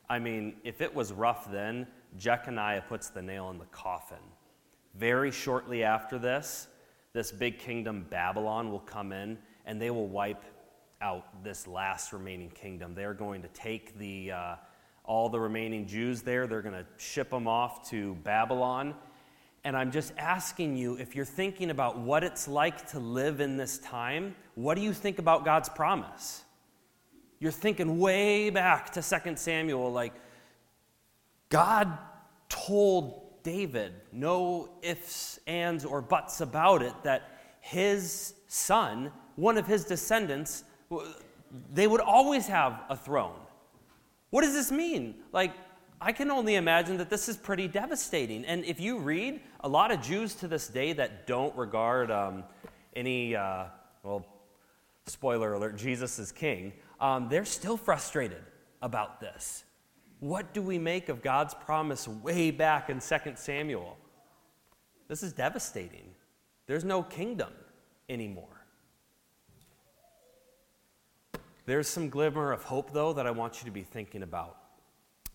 I 0.09 0.19
mean, 0.19 0.55
if 0.63 0.81
it 0.81 0.93
was 0.93 1.13
rough 1.13 1.49
then, 1.51 1.87
Jeconiah 2.17 2.83
puts 2.87 3.09
the 3.09 3.21
nail 3.21 3.49
in 3.49 3.57
the 3.57 3.65
coffin. 3.65 4.17
Very 4.95 5.31
shortly 5.31 5.83
after 5.83 6.19
this, 6.19 6.67
this 7.13 7.31
big 7.31 7.59
kingdom, 7.59 8.05
Babylon, 8.09 8.71
will 8.71 8.79
come 8.79 9.11
in 9.11 9.37
and 9.65 9.81
they 9.81 9.89
will 9.89 10.07
wipe 10.07 10.43
out 11.01 11.43
this 11.43 11.67
last 11.67 12.13
remaining 12.13 12.49
kingdom. 12.49 12.93
They're 12.93 13.13
going 13.13 13.41
to 13.41 13.47
take 13.49 13.97
the, 13.97 14.31
uh, 14.31 14.55
all 15.03 15.29
the 15.29 15.39
remaining 15.39 15.87
Jews 15.87 16.21
there, 16.21 16.47
they're 16.47 16.61
going 16.61 16.75
to 16.75 16.85
ship 16.97 17.29
them 17.29 17.47
off 17.47 17.89
to 17.89 18.15
Babylon. 18.23 18.95
And 19.63 19.77
I'm 19.77 19.91
just 19.91 20.13
asking 20.17 20.75
you 20.75 20.95
if 20.95 21.15
you're 21.15 21.25
thinking 21.25 21.69
about 21.69 21.99
what 21.99 22.23
it's 22.23 22.47
like 22.47 22.89
to 22.91 22.99
live 22.99 23.41
in 23.41 23.57
this 23.57 23.77
time, 23.77 24.35
what 24.55 24.75
do 24.75 24.81
you 24.81 24.93
think 24.93 25.19
about 25.19 25.45
God's 25.45 25.69
promise? 25.69 26.43
You're 27.39 27.51
thinking 27.51 27.99
way 27.99 28.49
back 28.49 28.91
to 28.93 29.01
2 29.01 29.35
Samuel, 29.35 29.91
like, 29.91 30.13
God 31.49 31.97
told 32.49 33.43
David, 33.43 33.93
no 34.11 34.69
ifs, 34.81 35.39
ands, 35.47 35.85
or 35.85 36.01
buts 36.01 36.41
about 36.41 36.81
it, 36.81 36.93
that 37.03 37.39
his 37.59 38.33
son, 38.47 39.11
one 39.35 39.57
of 39.57 39.67
his 39.67 39.85
descendants, 39.85 40.63
they 41.73 41.87
would 41.87 42.01
always 42.01 42.47
have 42.47 42.81
a 42.89 42.95
throne. 42.95 43.39
What 44.29 44.41
does 44.43 44.53
this 44.53 44.71
mean? 44.71 45.15
Like, 45.31 45.53
I 46.03 46.13
can 46.13 46.31
only 46.31 46.55
imagine 46.55 46.97
that 46.97 47.11
this 47.11 47.29
is 47.29 47.37
pretty 47.37 47.67
devastating. 47.67 48.43
And 48.45 48.65
if 48.65 48.79
you 48.79 48.97
read, 48.97 49.39
a 49.59 49.69
lot 49.69 49.91
of 49.91 50.01
Jews 50.01 50.33
to 50.35 50.47
this 50.47 50.67
day 50.67 50.93
that 50.93 51.27
don't 51.27 51.55
regard 51.55 52.09
um, 52.09 52.43
any, 52.95 53.35
uh, 53.35 53.65
well, 54.01 54.25
spoiler 55.05 55.53
alert, 55.53 55.77
Jesus 55.77 56.17
is 56.17 56.31
king, 56.31 56.73
um, 56.99 57.29
they're 57.29 57.45
still 57.45 57.77
frustrated 57.77 58.41
about 58.81 59.21
this. 59.21 59.63
What 60.21 60.55
do 60.55 60.63
we 60.63 60.79
make 60.79 61.07
of 61.07 61.21
God's 61.21 61.53
promise 61.53 62.07
way 62.07 62.49
back 62.49 62.89
in 62.89 62.99
2 62.99 63.33
Samuel? 63.35 63.95
This 65.07 65.21
is 65.21 65.33
devastating. 65.33 66.15
There's 66.65 66.83
no 66.83 67.03
kingdom 67.03 67.53
anymore. 68.09 68.65
There's 71.67 71.87
some 71.87 72.09
glimmer 72.09 72.51
of 72.51 72.63
hope, 72.63 72.91
though, 72.91 73.13
that 73.13 73.27
I 73.27 73.31
want 73.31 73.59
you 73.59 73.65
to 73.65 73.71
be 73.71 73.83
thinking 73.83 74.23
about. 74.23 74.60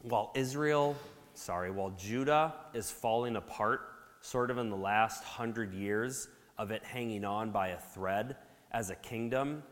While 0.08 0.30
Israel, 0.36 0.94
sorry, 1.34 1.72
while 1.72 1.90
Judah 1.90 2.54
is 2.72 2.92
falling 2.92 3.34
apart, 3.34 3.80
sort 4.20 4.52
of 4.52 4.58
in 4.58 4.70
the 4.70 4.76
last 4.76 5.24
hundred 5.24 5.74
years 5.74 6.28
of 6.58 6.70
it 6.70 6.84
hanging 6.84 7.24
on 7.24 7.50
by 7.50 7.68
a 7.68 7.76
thread 7.76 8.36
as 8.70 8.90
a 8.90 8.94
kingdom, 8.94 9.64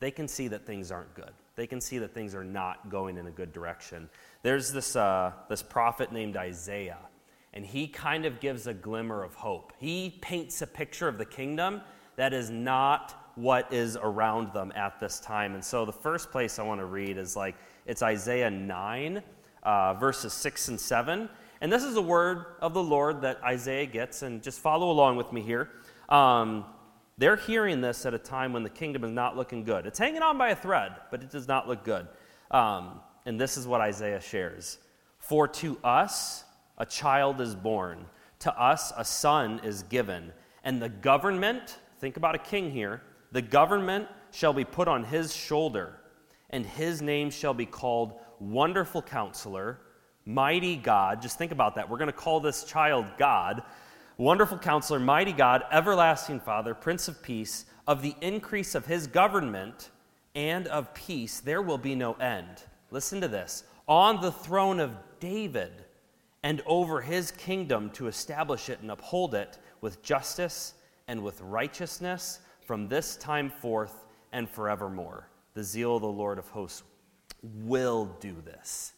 they 0.00 0.10
can 0.10 0.28
see 0.28 0.48
that 0.48 0.64
things 0.64 0.90
aren't 0.90 1.12
good. 1.12 1.32
They 1.56 1.66
can 1.66 1.78
see 1.78 1.98
that 1.98 2.14
things 2.14 2.34
are 2.34 2.42
not 2.42 2.88
going 2.88 3.18
in 3.18 3.26
a 3.26 3.30
good 3.30 3.52
direction. 3.52 4.08
There's 4.42 4.72
this, 4.72 4.96
uh, 4.96 5.32
this 5.50 5.62
prophet 5.62 6.10
named 6.10 6.38
Isaiah, 6.38 6.96
and 7.52 7.62
he 7.62 7.86
kind 7.86 8.24
of 8.24 8.40
gives 8.40 8.66
a 8.66 8.72
glimmer 8.72 9.22
of 9.22 9.34
hope. 9.34 9.74
He 9.78 10.18
paints 10.22 10.62
a 10.62 10.66
picture 10.66 11.06
of 11.06 11.18
the 11.18 11.26
kingdom 11.26 11.82
that 12.16 12.32
is 12.32 12.48
not 12.48 13.30
what 13.34 13.70
is 13.70 13.98
around 14.00 14.54
them 14.54 14.72
at 14.74 14.98
this 15.00 15.20
time. 15.20 15.52
And 15.52 15.62
so 15.62 15.84
the 15.84 15.92
first 15.92 16.30
place 16.30 16.58
I 16.58 16.62
want 16.62 16.80
to 16.80 16.86
read 16.86 17.18
is 17.18 17.36
like, 17.36 17.56
it's 17.84 18.02
Isaiah 18.02 18.50
9, 18.50 19.22
uh, 19.62 19.94
verses 19.94 20.32
6 20.32 20.68
and 20.68 20.80
7. 20.80 21.28
And 21.60 21.72
this 21.72 21.84
is 21.84 21.96
a 21.96 22.02
word 22.02 22.46
of 22.60 22.74
the 22.74 22.82
Lord 22.82 23.22
that 23.22 23.42
Isaiah 23.44 23.86
gets, 23.86 24.22
and 24.22 24.42
just 24.42 24.60
follow 24.60 24.90
along 24.90 25.16
with 25.16 25.32
me 25.32 25.42
here. 25.42 25.70
Um, 26.08 26.64
they're 27.18 27.36
hearing 27.36 27.80
this 27.80 28.04
at 28.04 28.14
a 28.14 28.18
time 28.18 28.52
when 28.52 28.62
the 28.62 28.70
kingdom 28.70 29.04
is 29.04 29.12
not 29.12 29.36
looking 29.36 29.62
good. 29.62 29.86
It's 29.86 29.98
hanging 29.98 30.22
on 30.22 30.38
by 30.38 30.48
a 30.48 30.56
thread, 30.56 30.92
but 31.10 31.22
it 31.22 31.30
does 31.30 31.46
not 31.46 31.68
look 31.68 31.84
good. 31.84 32.08
Um, 32.50 33.00
and 33.26 33.40
this 33.40 33.56
is 33.56 33.66
what 33.66 33.80
Isaiah 33.80 34.20
shares 34.20 34.78
For 35.18 35.46
to 35.48 35.78
us 35.84 36.44
a 36.78 36.86
child 36.86 37.40
is 37.40 37.54
born, 37.54 38.06
to 38.40 38.60
us 38.60 38.92
a 38.96 39.04
son 39.04 39.60
is 39.62 39.84
given, 39.84 40.32
and 40.64 40.82
the 40.82 40.88
government, 40.88 41.78
think 42.00 42.16
about 42.16 42.34
a 42.34 42.38
king 42.38 42.70
here, 42.70 43.02
the 43.30 43.42
government 43.42 44.08
shall 44.32 44.52
be 44.52 44.64
put 44.64 44.88
on 44.88 45.04
his 45.04 45.34
shoulder, 45.34 46.00
and 46.50 46.66
his 46.66 47.00
name 47.00 47.30
shall 47.30 47.54
be 47.54 47.66
called 47.66 48.14
Wonderful 48.50 49.02
Counselor, 49.02 49.78
Mighty 50.24 50.76
God. 50.76 51.22
Just 51.22 51.38
think 51.38 51.52
about 51.52 51.76
that. 51.76 51.88
We're 51.88 51.98
going 51.98 52.10
to 52.10 52.12
call 52.12 52.40
this 52.40 52.64
child 52.64 53.06
God. 53.16 53.62
Wonderful 54.18 54.58
Counselor, 54.58 54.98
Mighty 54.98 55.32
God, 55.32 55.62
Everlasting 55.70 56.40
Father, 56.40 56.74
Prince 56.74 57.06
of 57.06 57.22
Peace. 57.22 57.66
Of 57.86 58.02
the 58.02 58.14
increase 58.20 58.74
of 58.74 58.86
his 58.86 59.06
government 59.06 59.90
and 60.34 60.66
of 60.68 60.92
peace, 60.94 61.40
there 61.40 61.62
will 61.62 61.78
be 61.78 61.94
no 61.94 62.14
end. 62.14 62.64
Listen 62.90 63.20
to 63.20 63.28
this. 63.28 63.64
On 63.86 64.20
the 64.20 64.32
throne 64.32 64.80
of 64.80 64.96
David 65.20 65.72
and 66.42 66.62
over 66.66 67.00
his 67.00 67.30
kingdom 67.30 67.90
to 67.90 68.08
establish 68.08 68.68
it 68.68 68.80
and 68.80 68.90
uphold 68.90 69.34
it 69.34 69.58
with 69.80 70.02
justice 70.02 70.74
and 71.08 71.22
with 71.22 71.40
righteousness 71.40 72.40
from 72.64 72.88
this 72.88 73.16
time 73.16 73.50
forth 73.50 74.04
and 74.32 74.48
forevermore. 74.48 75.28
The 75.54 75.62
zeal 75.62 75.96
of 75.96 76.02
the 76.02 76.08
Lord 76.08 76.38
of 76.38 76.48
hosts 76.48 76.82
will 77.42 78.16
do 78.20 78.34
this. 78.44 78.92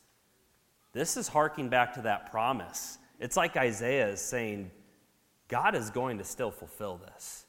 This 0.93 1.17
is 1.17 1.29
harking 1.29 1.69
back 1.69 1.95
to 1.95 2.03
that 2.03 2.31
promise. 2.31 2.99
It's 3.19 3.37
like 3.37 3.57
Isaiah 3.57 4.09
is 4.09 4.21
saying, 4.21 4.71
God 5.49 5.75
is 5.75 5.91
going 5.91 6.19
to 6.19 6.25
still 6.25 6.51
fulfill 6.51 6.99
this. 6.99 7.47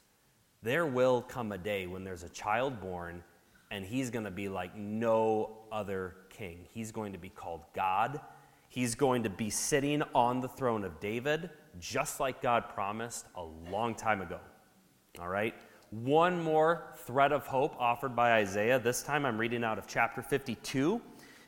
There 0.62 0.86
will 0.86 1.22
come 1.22 1.52
a 1.52 1.58
day 1.58 1.86
when 1.86 2.02
there's 2.02 2.24
a 2.24 2.28
child 2.28 2.80
born, 2.80 3.22
and 3.70 3.84
he's 3.84 4.10
going 4.10 4.24
to 4.24 4.30
be 4.30 4.48
like 4.48 4.76
no 4.76 5.58
other 5.70 6.16
king. 6.30 6.66
He's 6.70 6.92
going 6.92 7.12
to 7.12 7.18
be 7.18 7.28
called 7.28 7.62
God. 7.74 8.20
He's 8.68 8.94
going 8.94 9.22
to 9.22 9.30
be 9.30 9.48
sitting 9.48 10.02
on 10.14 10.40
the 10.40 10.48
throne 10.48 10.84
of 10.84 10.98
David, 11.00 11.50
just 11.78 12.20
like 12.20 12.42
God 12.42 12.68
promised 12.68 13.26
a 13.36 13.44
long 13.70 13.94
time 13.94 14.20
ago. 14.20 14.40
All 15.20 15.28
right? 15.28 15.54
One 16.04 16.42
more 16.42 16.92
thread 17.06 17.32
of 17.32 17.46
hope 17.46 17.74
offered 17.78 18.14
by 18.14 18.32
Isaiah. 18.32 18.78
This 18.78 19.02
time 19.02 19.24
I'm 19.24 19.38
reading 19.38 19.64
out 19.64 19.78
of 19.78 19.86
chapter 19.86 20.20
52. 20.20 21.00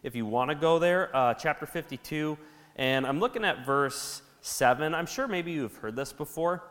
If 0.03 0.15
you 0.15 0.25
want 0.25 0.49
to 0.49 0.55
go 0.55 0.79
there, 0.79 1.15
uh, 1.15 1.35
chapter 1.35 1.67
52, 1.67 2.39
and 2.77 3.07
I'm 3.07 3.21
looking 3.21 3.45
at 3.45 3.67
verse 3.67 4.23
7. 4.41 4.95
I'm 4.95 5.05
sure 5.05 5.29
maybe 5.29 5.53
you've 5.53 5.77
heard 5.77 5.97
this 5.97 6.15
before. 6.15 6.63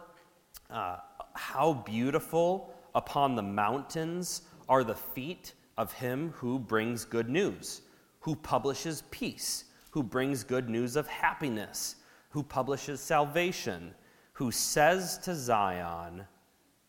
Uh, 0.72 0.98
how 1.36 1.74
beautiful 1.86 2.74
upon 2.96 3.36
the 3.36 3.44
mountains 3.44 4.42
are 4.68 4.84
the 4.84 4.96
feet 4.96 5.54
of 5.78 5.94
him 5.94 6.32
who 6.32 6.58
brings 6.58 7.06
good 7.06 7.30
news, 7.30 7.82
who 8.22 8.36
publishes 8.36 9.04
peace, 9.12 9.66
who 9.92 10.02
brings 10.02 10.44
good 10.44 10.68
news 10.68 10.96
of 10.96 11.08
happiness, 11.08 11.98
who 12.30 12.42
publishes 12.42 13.00
salvation, 13.02 13.94
who 14.34 14.50
says 14.52 15.20
to 15.20 15.36
Zion, 15.36 16.26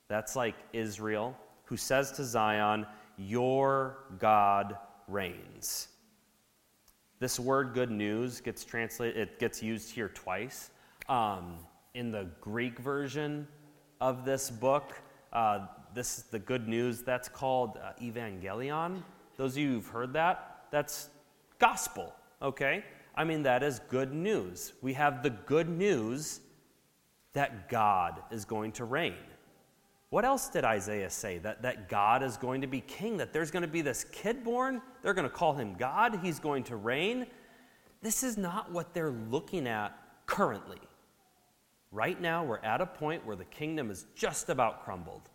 that's 0.08 0.34
like 0.34 0.54
Israel, 0.72 1.36
who 1.64 1.76
says 1.76 2.12
to 2.12 2.24
Zion, 2.24 2.86
Your 3.16 3.98
God 4.18 4.76
reigns. 5.06 5.88
This 7.20 7.38
word 7.38 7.74
good 7.74 7.90
news 7.90 8.40
gets 8.40 8.64
translated, 8.64 9.16
it 9.16 9.38
gets 9.38 9.62
used 9.62 9.90
here 9.90 10.08
twice. 10.08 10.70
Um, 11.08 11.56
in 11.94 12.12
the 12.12 12.28
Greek 12.40 12.78
version 12.78 13.46
of 14.00 14.24
this 14.24 14.50
book, 14.50 14.94
uh, 15.32 15.66
this 15.94 16.22
the 16.30 16.38
good 16.38 16.68
news 16.68 17.02
that's 17.02 17.28
called 17.28 17.78
uh, 17.82 17.92
evangelion. 18.00 19.02
Those 19.36 19.52
of 19.52 19.58
you 19.58 19.72
who've 19.72 19.86
heard 19.86 20.12
that, 20.12 20.64
that's 20.70 21.08
gospel, 21.58 22.12
okay? 22.40 22.84
I 23.14 23.24
mean, 23.24 23.42
that 23.42 23.62
is 23.62 23.80
good 23.90 24.12
news. 24.12 24.74
We 24.80 24.92
have 24.94 25.22
the 25.22 25.30
good 25.30 25.68
news 25.68 26.40
that 27.32 27.68
God 27.68 28.22
is 28.30 28.44
going 28.44 28.72
to 28.72 28.84
reign. 28.84 29.14
What 30.10 30.24
else 30.24 30.48
did 30.48 30.64
Isaiah 30.64 31.10
say? 31.10 31.38
That, 31.38 31.62
that 31.62 31.88
God 31.88 32.22
is 32.22 32.36
going 32.36 32.62
to 32.62 32.66
be 32.66 32.80
king, 32.80 33.18
that 33.18 33.32
there's 33.32 33.50
going 33.50 33.62
to 33.62 33.68
be 33.68 33.82
this 33.82 34.04
kid 34.04 34.42
born, 34.42 34.80
they're 35.02 35.14
going 35.14 35.28
to 35.28 35.34
call 35.34 35.54
him 35.54 35.74
God, 35.74 36.20
he's 36.22 36.38
going 36.38 36.64
to 36.64 36.76
reign. 36.76 37.26
This 38.00 38.22
is 38.22 38.38
not 38.38 38.72
what 38.72 38.94
they're 38.94 39.14
looking 39.30 39.66
at 39.66 39.98
currently. 40.26 40.78
Right 41.90 42.20
now, 42.20 42.44
we're 42.44 42.58
at 42.58 42.80
a 42.80 42.86
point 42.86 43.24
where 43.26 43.36
the 43.36 43.44
kingdom 43.46 43.90
is 43.90 44.06
just 44.14 44.48
about 44.48 44.84
crumbled. 44.84 45.28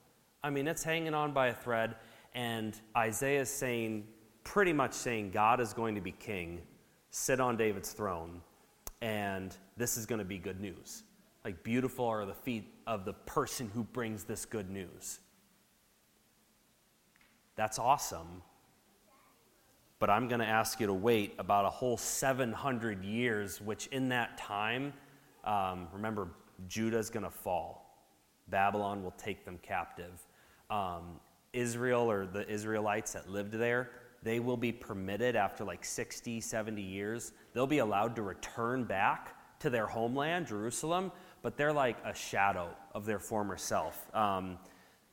I 0.44 0.50
mean, 0.50 0.68
it's 0.68 0.84
hanging 0.84 1.14
on 1.14 1.34
by 1.34 1.48
a 1.48 1.54
thread, 1.54 1.96
and 2.34 2.80
Isaiah 2.98 3.42
is 3.42 3.50
saying, 3.50 4.06
pretty 4.44 4.74
much 4.74 4.94
saying, 4.94 5.32
God 5.32 5.60
is 5.60 5.74
going 5.74 5.96
to 5.96 6.02
be 6.02 6.12
king, 6.12 6.62
sit 7.12 7.40
on 7.40 7.58
David's 7.58 7.92
throne, 7.92 8.42
and 9.02 9.56
this 9.78 9.98
is 9.98 10.06
going 10.06 10.20
to 10.20 10.26
be 10.26 10.38
good 10.38 10.60
news. 10.60 11.04
Like, 11.46 11.64
beautiful 11.64 12.06
are 12.06 12.26
the 12.26 12.34
feet 12.34 12.74
of 12.88 13.06
the 13.06 13.14
person 13.14 13.70
who 13.74 13.84
brings 13.84 14.24
this 14.24 14.46
good 14.46 14.70
news. 14.70 15.20
That's 17.56 17.80
awesome. 17.80 18.42
But 20.00 20.10
I'm 20.10 20.28
going 20.28 20.40
to 20.40 20.48
ask 20.48 20.80
you 20.80 20.88
to 20.88 20.94
wait 20.94 21.36
about 21.40 21.66
a 21.66 21.70
whole 21.70 21.98
700 21.98 23.04
years, 23.04 23.62
which 23.62 23.88
in 23.88 24.10
that 24.10 24.38
time, 24.38 24.94
um, 25.44 25.88
remember, 25.94 26.30
Judah 26.68 26.98
is 26.98 27.10
going 27.10 27.24
to 27.24 27.30
fall. 27.30 28.08
Babylon 28.50 29.04
will 29.04 29.12
take 29.12 29.46
them 29.46 29.60
captive. 29.62 30.26
um, 30.70 31.20
Israel 31.54 32.10
or 32.10 32.26
the 32.26 32.50
Israelites 32.50 33.14
that 33.14 33.30
lived 33.30 33.54
there, 33.54 33.92
they 34.24 34.40
will 34.40 34.58
be 34.58 34.72
permitted 34.72 35.36
after 35.36 35.64
like 35.64 35.86
60, 35.86 36.42
70 36.42 36.82
years, 36.82 37.34
they'll 37.54 37.68
be 37.68 37.78
allowed 37.78 38.16
to 38.16 38.24
return 38.24 38.84
back 38.84 39.36
to 39.60 39.70
their 39.70 39.86
homeland, 39.86 40.48
Jerusalem, 40.48 41.12
but 41.44 41.58
they're 41.58 41.74
like 41.74 41.98
a 42.04 42.16
shadow 42.16 42.70
of 42.96 43.06
their 43.06 43.20
former 43.20 43.58
self. 43.58 44.08
Um, 44.16 44.58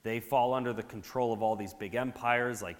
they 0.02 0.20
fall 0.20 0.54
under 0.54 0.72
the 0.72 0.82
control 0.82 1.34
of 1.34 1.42
all 1.42 1.56
these 1.56 1.75
big 1.75 1.94
empires 1.94 2.62
like 2.62 2.78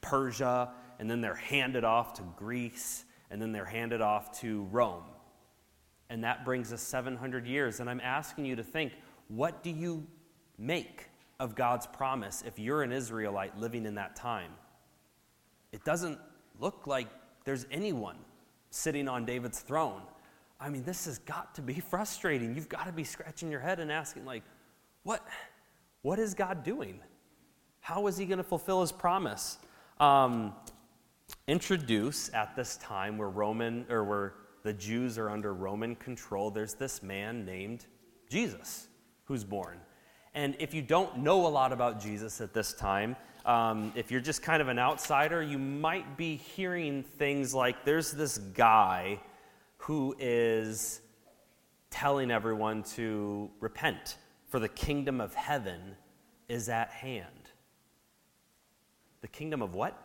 Persia, 0.00 0.70
and 0.98 1.10
then 1.10 1.20
they're 1.20 1.34
handed 1.34 1.84
off 1.84 2.14
to 2.14 2.22
Greece, 2.36 3.04
and 3.30 3.42
then 3.42 3.52
they're 3.52 3.66
handed 3.66 4.00
off 4.00 4.40
to 4.40 4.62
Rome. 4.70 5.04
And 6.08 6.24
that 6.24 6.44
brings 6.44 6.72
us 6.72 6.80
700 6.80 7.46
years. 7.46 7.80
And 7.80 7.90
I'm 7.90 8.00
asking 8.00 8.44
you 8.46 8.56
to 8.56 8.62
think 8.62 8.92
what 9.28 9.62
do 9.62 9.70
you 9.70 10.06
make 10.58 11.08
of 11.40 11.54
God's 11.54 11.86
promise 11.86 12.44
if 12.46 12.58
you're 12.58 12.82
an 12.82 12.92
Israelite 12.92 13.58
living 13.58 13.86
in 13.86 13.94
that 13.96 14.14
time? 14.14 14.50
It 15.72 15.84
doesn't 15.84 16.18
look 16.60 16.86
like 16.86 17.08
there's 17.44 17.66
anyone 17.70 18.18
sitting 18.70 19.08
on 19.08 19.24
David's 19.24 19.60
throne. 19.60 20.02
I 20.62 20.68
mean, 20.68 20.84
this 20.84 21.06
has 21.06 21.18
got 21.18 21.54
to 21.56 21.62
be 21.62 21.74
frustrating. 21.90 22.54
You've 22.54 22.68
got 22.68 22.86
to 22.86 22.92
be 22.92 23.04
scratching 23.04 23.50
your 23.50 23.60
head 23.60 23.80
and 23.80 23.90
asking, 23.90 24.24
like, 24.24 24.44
what, 25.02 25.26
what 26.02 26.18
is 26.18 26.34
God 26.34 26.62
doing? 26.62 27.00
How 27.80 28.06
is 28.06 28.16
he 28.16 28.26
going 28.26 28.38
to 28.38 28.44
fulfill 28.44 28.80
his 28.80 28.92
promise? 28.92 29.58
Um, 29.98 30.54
introduce 31.48 32.32
at 32.32 32.54
this 32.54 32.76
time 32.76 33.18
where 33.18 33.28
Roman 33.28 33.84
or 33.90 34.04
where 34.04 34.34
the 34.62 34.72
Jews 34.72 35.18
are 35.18 35.28
under 35.28 35.52
Roman 35.52 35.96
control, 35.96 36.50
there's 36.50 36.74
this 36.74 37.02
man 37.02 37.44
named 37.44 37.86
Jesus 38.30 38.86
who's 39.24 39.42
born. 39.42 39.80
And 40.34 40.54
if 40.60 40.72
you 40.72 40.80
don't 40.80 41.18
know 41.18 41.46
a 41.46 41.48
lot 41.48 41.72
about 41.72 42.00
Jesus 42.00 42.40
at 42.40 42.54
this 42.54 42.72
time, 42.72 43.16
um, 43.44 43.92
if 43.96 44.12
you're 44.12 44.20
just 44.20 44.42
kind 44.42 44.62
of 44.62 44.68
an 44.68 44.78
outsider, 44.78 45.42
you 45.42 45.58
might 45.58 46.16
be 46.16 46.36
hearing 46.36 47.02
things 47.02 47.52
like 47.52 47.84
there's 47.84 48.12
this 48.12 48.38
guy 48.38 49.18
who 49.82 50.14
is 50.20 51.00
telling 51.90 52.30
everyone 52.30 52.84
to 52.84 53.50
repent, 53.58 54.16
for 54.48 54.60
the 54.60 54.68
kingdom 54.68 55.20
of 55.20 55.34
heaven 55.34 55.96
is 56.48 56.68
at 56.68 56.88
hand. 56.90 57.50
The 59.22 59.28
kingdom 59.28 59.60
of 59.60 59.74
what? 59.74 59.98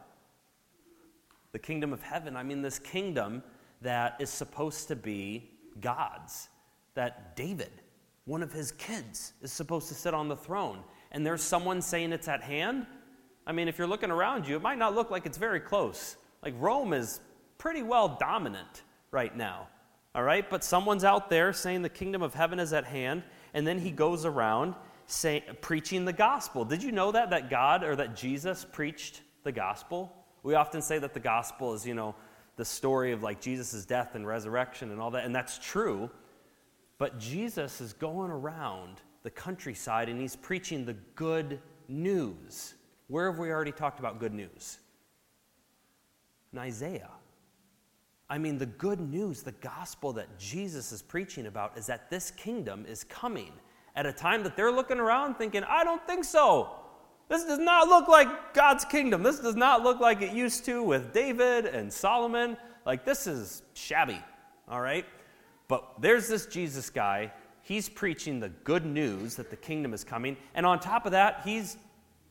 The 1.51 1.59
kingdom 1.59 1.93
of 1.93 2.01
heaven. 2.01 2.35
I 2.35 2.41
mean, 2.41 2.63
this 2.63 2.79
kingdom 2.79 3.43
that 3.81 4.15
is 4.19 4.31
supposed 4.31 4.87
to 4.87 4.95
be 4.95 5.51
God's, 5.79 6.49
that 6.95 7.35
David, 7.35 7.83
one 8.25 8.41
of 8.41 8.51
his 8.51 8.71
kids, 8.71 9.33
is 9.43 9.51
supposed 9.51 9.89
to 9.89 9.93
sit 9.93 10.15
on 10.15 10.27
the 10.27 10.35
throne. 10.35 10.79
And 11.11 11.23
there's 11.23 11.43
someone 11.43 11.83
saying 11.83 12.13
it's 12.13 12.27
at 12.27 12.41
hand. 12.41 12.87
I 13.45 13.51
mean, 13.51 13.67
if 13.67 13.77
you're 13.77 13.85
looking 13.85 14.09
around 14.09 14.47
you, 14.47 14.55
it 14.55 14.61
might 14.63 14.79
not 14.79 14.95
look 14.95 15.11
like 15.11 15.27
it's 15.27 15.37
very 15.37 15.59
close. 15.59 16.15
Like 16.41 16.55
Rome 16.57 16.93
is 16.93 17.19
pretty 17.59 17.83
well 17.83 18.17
dominant 18.19 18.81
right 19.11 19.35
now. 19.35 19.67
All 20.15 20.23
right? 20.23 20.49
But 20.49 20.63
someone's 20.63 21.03
out 21.03 21.29
there 21.29 21.53
saying 21.53 21.81
the 21.81 21.89
kingdom 21.89 22.21
of 22.21 22.33
heaven 22.33 22.59
is 22.59 22.73
at 22.73 22.85
hand, 22.85 23.23
and 23.53 23.65
then 23.65 23.79
he 23.79 23.91
goes 23.91 24.25
around 24.25 24.75
saying, 25.05 25.43
preaching 25.61 26.05
the 26.05 26.13
gospel. 26.13 26.65
Did 26.65 26.83
you 26.83 26.91
know 26.91 27.11
that 27.11 27.29
that 27.29 27.49
God 27.49 27.83
or 27.83 27.95
that 27.95 28.15
Jesus 28.15 28.65
preached 28.65 29.21
the 29.43 29.51
gospel? 29.51 30.13
We 30.43 30.55
often 30.55 30.81
say 30.81 30.99
that 30.99 31.13
the 31.13 31.19
gospel 31.19 31.73
is, 31.73 31.85
you 31.85 31.93
know, 31.93 32.15
the 32.57 32.65
story 32.65 33.11
of 33.11 33.23
like 33.23 33.39
Jesus' 33.39 33.85
death 33.85 34.15
and 34.15 34.27
resurrection 34.27 34.91
and 34.91 34.99
all 34.99 35.11
that, 35.11 35.23
and 35.25 35.33
that's 35.33 35.59
true. 35.59 36.09
But 36.97 37.19
Jesus 37.19 37.79
is 37.79 37.93
going 37.93 38.31
around 38.31 39.01
the 39.23 39.29
countryside 39.29 40.09
and 40.09 40.19
he's 40.19 40.35
preaching 40.35 40.85
the 40.85 40.95
good 41.15 41.59
news. 41.87 42.73
Where 43.07 43.29
have 43.29 43.39
we 43.39 43.51
already 43.51 43.71
talked 43.71 43.99
about 43.99 44.19
good 44.19 44.33
news? 44.33 44.79
In 46.51 46.59
Isaiah. 46.59 47.11
I 48.29 48.37
mean, 48.37 48.57
the 48.57 48.65
good 48.65 48.99
news, 48.99 49.41
the 49.41 49.53
gospel 49.53 50.13
that 50.13 50.37
Jesus 50.37 50.91
is 50.91 51.01
preaching 51.01 51.45
about 51.45 51.77
is 51.77 51.85
that 51.87 52.09
this 52.09 52.31
kingdom 52.31 52.85
is 52.87 53.03
coming 53.05 53.51
at 53.95 54.05
a 54.05 54.11
time 54.11 54.43
that 54.43 54.55
they're 54.55 54.71
looking 54.71 54.99
around 54.99 55.35
thinking, 55.35 55.63
I 55.63 55.83
don't 55.83 56.05
think 56.05 56.25
so. 56.25 56.71
This 57.29 57.43
does 57.43 57.59
not 57.59 57.87
look 57.87 58.07
like 58.07 58.53
God's 58.53 58.85
kingdom. 58.85 59.23
This 59.23 59.39
does 59.39 59.55
not 59.55 59.81
look 59.81 59.99
like 59.99 60.21
it 60.21 60.33
used 60.33 60.65
to 60.65 60.83
with 60.83 61.13
David 61.13 61.65
and 61.65 61.91
Solomon. 61.91 62.57
Like, 62.85 63.05
this 63.05 63.27
is 63.27 63.63
shabby, 63.73 64.21
all 64.69 64.81
right? 64.81 65.05
But 65.67 65.99
there's 65.99 66.27
this 66.27 66.45
Jesus 66.45 66.89
guy. 66.89 67.31
He's 67.63 67.89
preaching 67.89 68.39
the 68.39 68.49
good 68.49 68.85
news 68.85 69.35
that 69.35 69.49
the 69.49 69.57
kingdom 69.57 69.93
is 69.93 70.03
coming. 70.03 70.37
And 70.53 70.65
on 70.65 70.79
top 70.79 71.05
of 71.05 71.11
that, 71.11 71.41
he's 71.43 71.77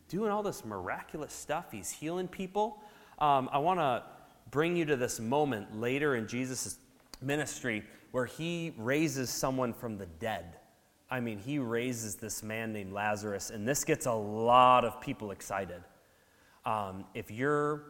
doing 0.09 0.31
all 0.31 0.43
this 0.43 0.65
miraculous 0.65 1.33
stuff. 1.33 1.67
He's 1.73 1.91
healing 1.91 2.29
people. 2.29 2.79
Um, 3.19 3.51
I 3.53 3.59
want 3.59 3.81
to 3.81 4.03
bring 4.51 4.77
you 4.77 4.85
to 4.87 4.97
this 4.97 5.21
moment 5.21 5.79
later 5.79 6.17
in 6.17 6.27
Jesus' 6.27 6.79
ministry 7.21 7.83
where 8.13 8.27
he 8.27 8.73
raises 8.79 9.31
someone 9.31 9.73
from 9.73 9.99
the 9.99 10.07
dead. 10.07 10.57
I 11.11 11.21
mean, 11.21 11.39
he 11.39 11.59
raises 11.59 12.17
this 12.17 12.43
man 12.43 12.73
named 12.73 12.93
Lazarus, 12.93 13.51
and 13.51 13.67
this 13.67 13.85
gets 13.85 14.07
a 14.07 14.13
lot 14.13 14.85
of 14.85 15.01
people 15.01 15.31
excited. 15.31 15.83
Um, 16.65 17.05
if 17.15 17.31
you're 17.31 17.85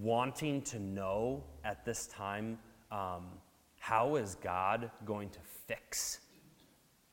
wanting 0.00 0.62
to 0.62 0.78
know 0.78 1.42
at 1.64 1.84
this 1.84 2.06
time, 2.06 2.58
um, 2.92 3.26
how 3.78 4.16
is 4.16 4.36
God 4.36 4.90
going 5.04 5.30
to 5.30 5.38
fix 5.66 6.20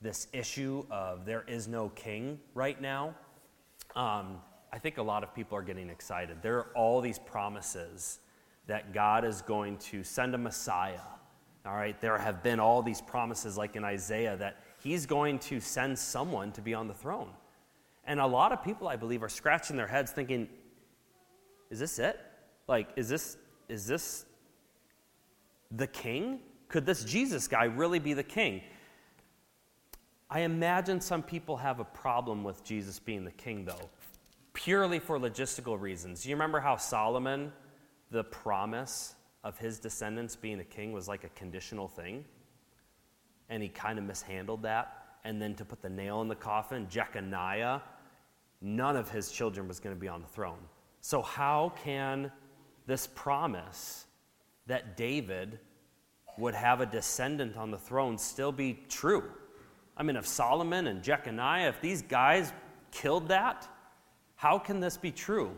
this 0.01 0.27
issue 0.33 0.85
of 0.91 1.25
there 1.25 1.43
is 1.47 1.67
no 1.67 1.89
king 1.89 2.39
right 2.53 2.79
now? 2.79 3.15
Um, 3.95 4.39
I 4.71 4.80
think 4.80 4.97
a 4.97 5.03
lot 5.03 5.23
of 5.23 5.34
people 5.34 5.58
are 5.58 5.62
getting 5.63 5.89
excited. 5.89 6.38
There 6.41 6.58
are 6.58 6.67
all 6.75 7.01
these 7.01 7.19
promises 7.19 8.19
that 8.67 8.93
God 8.93 9.23
is 9.23 9.41
going 9.41 9.77
to 9.77 10.03
send 10.03 10.36
a 10.36 10.38
Messiah 10.38 10.99
all 11.67 11.75
right, 11.75 11.99
there 11.99 12.17
have 12.17 12.43
been 12.43 12.62
all 12.62 12.82
these 12.82 13.01
promises, 13.01 13.58
like 13.58 13.75
in 13.75 13.84
Isaiah, 13.84 14.38
that 14.38 14.63
he's 14.82 15.06
going 15.06 15.38
to 15.39 15.60
send 15.60 15.99
someone 15.99 16.53
to 16.53 16.62
be 16.62 16.73
on 16.73 16.88
the 16.88 16.93
throne. 16.93 17.30
And 18.06 18.21
a 18.21 18.25
lot 18.25 18.53
of 18.53 18.63
people, 18.63 18.88
I 18.88 18.95
believe, 18.95 19.21
are 19.21 19.30
scratching 19.30 19.75
their 19.75 19.88
heads 19.88 20.12
thinking, 20.12 20.47
is 21.69 21.80
this 21.80 21.99
it? 21.99 22.21
Like, 22.69 22.88
is 22.95 23.10
this, 23.10 23.36
is 23.67 23.86
this 23.86 24.25
the 25.71 25.88
king? 25.88 26.39
Could 26.69 26.86
this 26.86 27.03
Jesus 27.03 27.49
guy 27.49 27.65
really 27.65 27.99
be 27.99 28.13
the 28.13 28.23
king? 28.23 28.62
I 30.30 30.41
imagine 30.41 31.01
some 31.01 31.21
people 31.21 31.58
have 31.58 31.82
a 31.82 31.86
problem 31.86 32.45
with 32.45 32.63
Jesus 32.63 32.97
being 32.97 33.25
the 33.25 33.32
king, 33.32 33.65
though, 33.65 33.89
purely 34.58 34.98
for 34.98 35.20
logistical 35.20 35.80
reasons. 35.80 36.26
You 36.26 36.34
remember 36.34 36.60
how 36.60 36.78
Solomon, 36.78 37.54
the 38.10 38.24
promise 38.24 39.13
of 39.43 39.56
his 39.60 39.78
descendants 39.78 40.36
being 40.36 40.60
a 40.60 40.63
king 40.63 40.91
was 40.91 41.08
like 41.08 41.24
a 41.24 41.30
conditional 41.30 41.88
thing. 41.88 42.26
And 43.50 43.62
he 43.62 43.70
kind 43.70 44.00
of 44.00 44.06
mishandled 44.06 44.63
that. 44.63 45.20
And 45.24 45.39
then 45.39 45.54
to 45.56 45.65
put 45.65 45.84
the 45.84 45.89
nail 45.89 46.22
in 46.22 46.28
the 46.28 46.36
coffin, 46.36 46.88
Jeconiah, 46.89 47.82
none 48.60 48.96
of 48.96 49.12
his 49.12 49.32
children 49.32 49.67
was 49.67 49.80
going 49.80 49.96
to 49.96 50.00
be 50.00 50.08
on 50.08 50.22
the 50.22 50.28
throne. 50.28 50.60
So, 51.02 51.22
how 51.22 51.74
can 51.84 52.32
this 52.88 53.06
promise 53.06 54.08
that 54.65 54.98
David 54.98 55.60
would 56.39 56.56
have 56.56 56.82
a 56.82 56.86
descendant 56.88 57.58
on 57.58 57.70
the 57.70 57.78
throne 57.78 58.17
still 58.17 58.52
be 58.52 58.80
true? 58.89 59.24
I 59.96 60.02
mean, 60.02 60.15
if 60.15 60.26
Solomon 60.26 60.88
and 60.88 61.04
Jeconiah, 61.04 61.70
if 61.70 61.80
these 61.80 62.02
guys 62.02 62.52
killed 62.91 63.28
that, 63.28 63.67
how 64.38 64.60
can 64.60 64.80
this 64.80 64.97
be 64.97 65.12
true? 65.12 65.58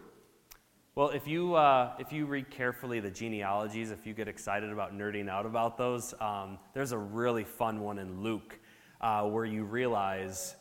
Well, 0.96 1.10
if 1.10 1.28
you, 1.28 1.56
uh, 1.56 1.94
if 2.00 2.14
you 2.14 2.26
read 2.26 2.50
carefully 2.50 3.02
the 3.02 3.12
genealogies, 3.12 3.92
if 3.92 4.08
you 4.08 4.14
get 4.14 4.30
excited 4.30 4.72
about 4.72 4.98
nerding 4.98 5.30
out 5.30 5.46
about 5.46 5.78
those, 5.78 6.14
um, 6.22 6.58
there's 6.74 6.94
a 6.94 6.98
really 6.98 7.44
fun 7.44 7.82
one 7.82 8.00
in 8.00 8.24
Luke 8.24 8.58
uh, 9.02 9.24
where 9.24 9.44
you 9.44 9.66
realize 9.66 10.56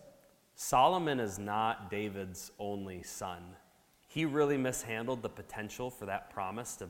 Solomon 0.56 1.20
is 1.20 1.38
not 1.38 1.90
David's 1.90 2.50
only 2.58 3.04
son. 3.04 3.42
He 4.08 4.24
really 4.24 4.56
mishandled 4.56 5.22
the 5.22 5.28
potential 5.28 5.88
for 5.88 6.06
that 6.06 6.30
promise 6.30 6.74
to 6.76 6.88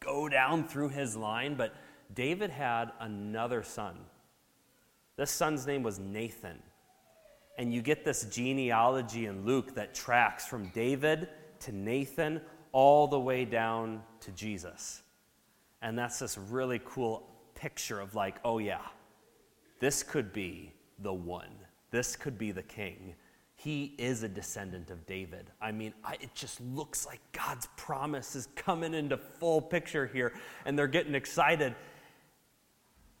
go 0.00 0.28
down 0.28 0.66
through 0.66 0.88
his 0.88 1.16
line, 1.16 1.54
but 1.54 1.74
David 2.14 2.50
had 2.50 2.90
another 2.98 3.62
son. 3.62 3.96
This 5.16 5.30
son's 5.30 5.66
name 5.68 5.84
was 5.84 6.00
Nathan. 6.00 6.58
And 7.56 7.72
you 7.72 7.82
get 7.82 8.04
this 8.04 8.24
genealogy 8.24 9.26
in 9.26 9.44
Luke 9.44 9.74
that 9.74 9.94
tracks 9.94 10.44
from 10.46 10.68
David 10.68 11.28
to 11.60 11.72
Nathan 11.72 12.40
all 12.72 13.06
the 13.06 13.20
way 13.20 13.44
down 13.44 14.02
to 14.20 14.32
Jesus. 14.32 15.02
And 15.80 15.96
that's 15.98 16.18
this 16.18 16.36
really 16.36 16.80
cool 16.84 17.28
picture 17.54 18.00
of, 18.00 18.14
like, 18.14 18.36
oh, 18.44 18.58
yeah, 18.58 18.80
this 19.78 20.02
could 20.02 20.32
be 20.32 20.72
the 20.98 21.12
one, 21.12 21.54
this 21.90 22.16
could 22.16 22.38
be 22.38 22.50
the 22.50 22.62
king. 22.62 23.14
He 23.56 23.94
is 23.98 24.24
a 24.24 24.28
descendant 24.28 24.90
of 24.90 25.06
David. 25.06 25.50
I 25.60 25.70
mean, 25.70 25.94
I, 26.04 26.14
it 26.14 26.34
just 26.34 26.60
looks 26.60 27.06
like 27.06 27.20
God's 27.32 27.68
promise 27.76 28.34
is 28.34 28.48
coming 28.56 28.94
into 28.94 29.16
full 29.16 29.62
picture 29.62 30.06
here, 30.06 30.32
and 30.64 30.76
they're 30.76 30.88
getting 30.88 31.14
excited. 31.14 31.74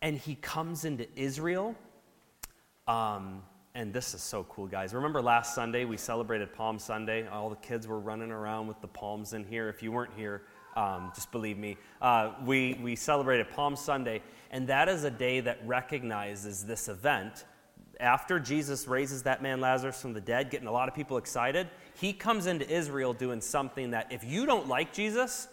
And 0.02 0.18
he 0.18 0.34
comes 0.34 0.84
into 0.84 1.06
Israel. 1.16 1.76
Um, 2.88 3.42
and 3.74 3.92
this 3.92 4.14
is 4.14 4.22
so 4.22 4.44
cool, 4.44 4.66
guys. 4.66 4.94
Remember 4.94 5.20
last 5.20 5.54
Sunday 5.54 5.84
we 5.84 5.96
celebrated 5.96 6.52
Palm 6.52 6.78
Sunday? 6.78 7.26
All 7.26 7.50
the 7.50 7.56
kids 7.56 7.88
were 7.88 7.98
running 7.98 8.30
around 8.30 8.68
with 8.68 8.80
the 8.80 8.86
palms 8.86 9.32
in 9.32 9.44
here. 9.44 9.68
If 9.68 9.82
you 9.82 9.90
weren't 9.90 10.12
here, 10.16 10.42
um, 10.76 11.10
just 11.14 11.32
believe 11.32 11.58
me. 11.58 11.76
Uh, 12.00 12.32
we, 12.44 12.78
we 12.82 12.94
celebrated 12.94 13.50
Palm 13.50 13.74
Sunday, 13.74 14.22
and 14.50 14.68
that 14.68 14.88
is 14.88 15.04
a 15.04 15.10
day 15.10 15.40
that 15.40 15.58
recognizes 15.66 16.64
this 16.64 16.88
event. 16.88 17.44
After 18.00 18.38
Jesus 18.38 18.86
raises 18.86 19.24
that 19.24 19.42
man 19.42 19.60
Lazarus 19.60 20.00
from 20.00 20.12
the 20.12 20.20
dead, 20.20 20.50
getting 20.50 20.68
a 20.68 20.72
lot 20.72 20.88
of 20.88 20.94
people 20.94 21.16
excited, 21.16 21.68
he 21.94 22.12
comes 22.12 22.46
into 22.46 22.68
Israel 22.68 23.12
doing 23.12 23.40
something 23.40 23.90
that, 23.90 24.12
if 24.12 24.24
you 24.24 24.46
don't 24.46 24.68
like 24.68 24.92
Jesus, 24.92 25.48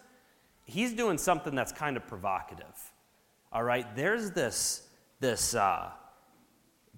he's 0.66 0.94
doing 0.94 1.18
something 1.18 1.56
that's 1.56 1.72
kind 1.72 1.98
of 1.98 2.08
provocative. 2.08 2.66
All 3.52 3.64
right? 3.64 3.96
There's 3.96 4.32
this, 4.32 4.88
this 5.20 5.54
uh, 5.54 5.90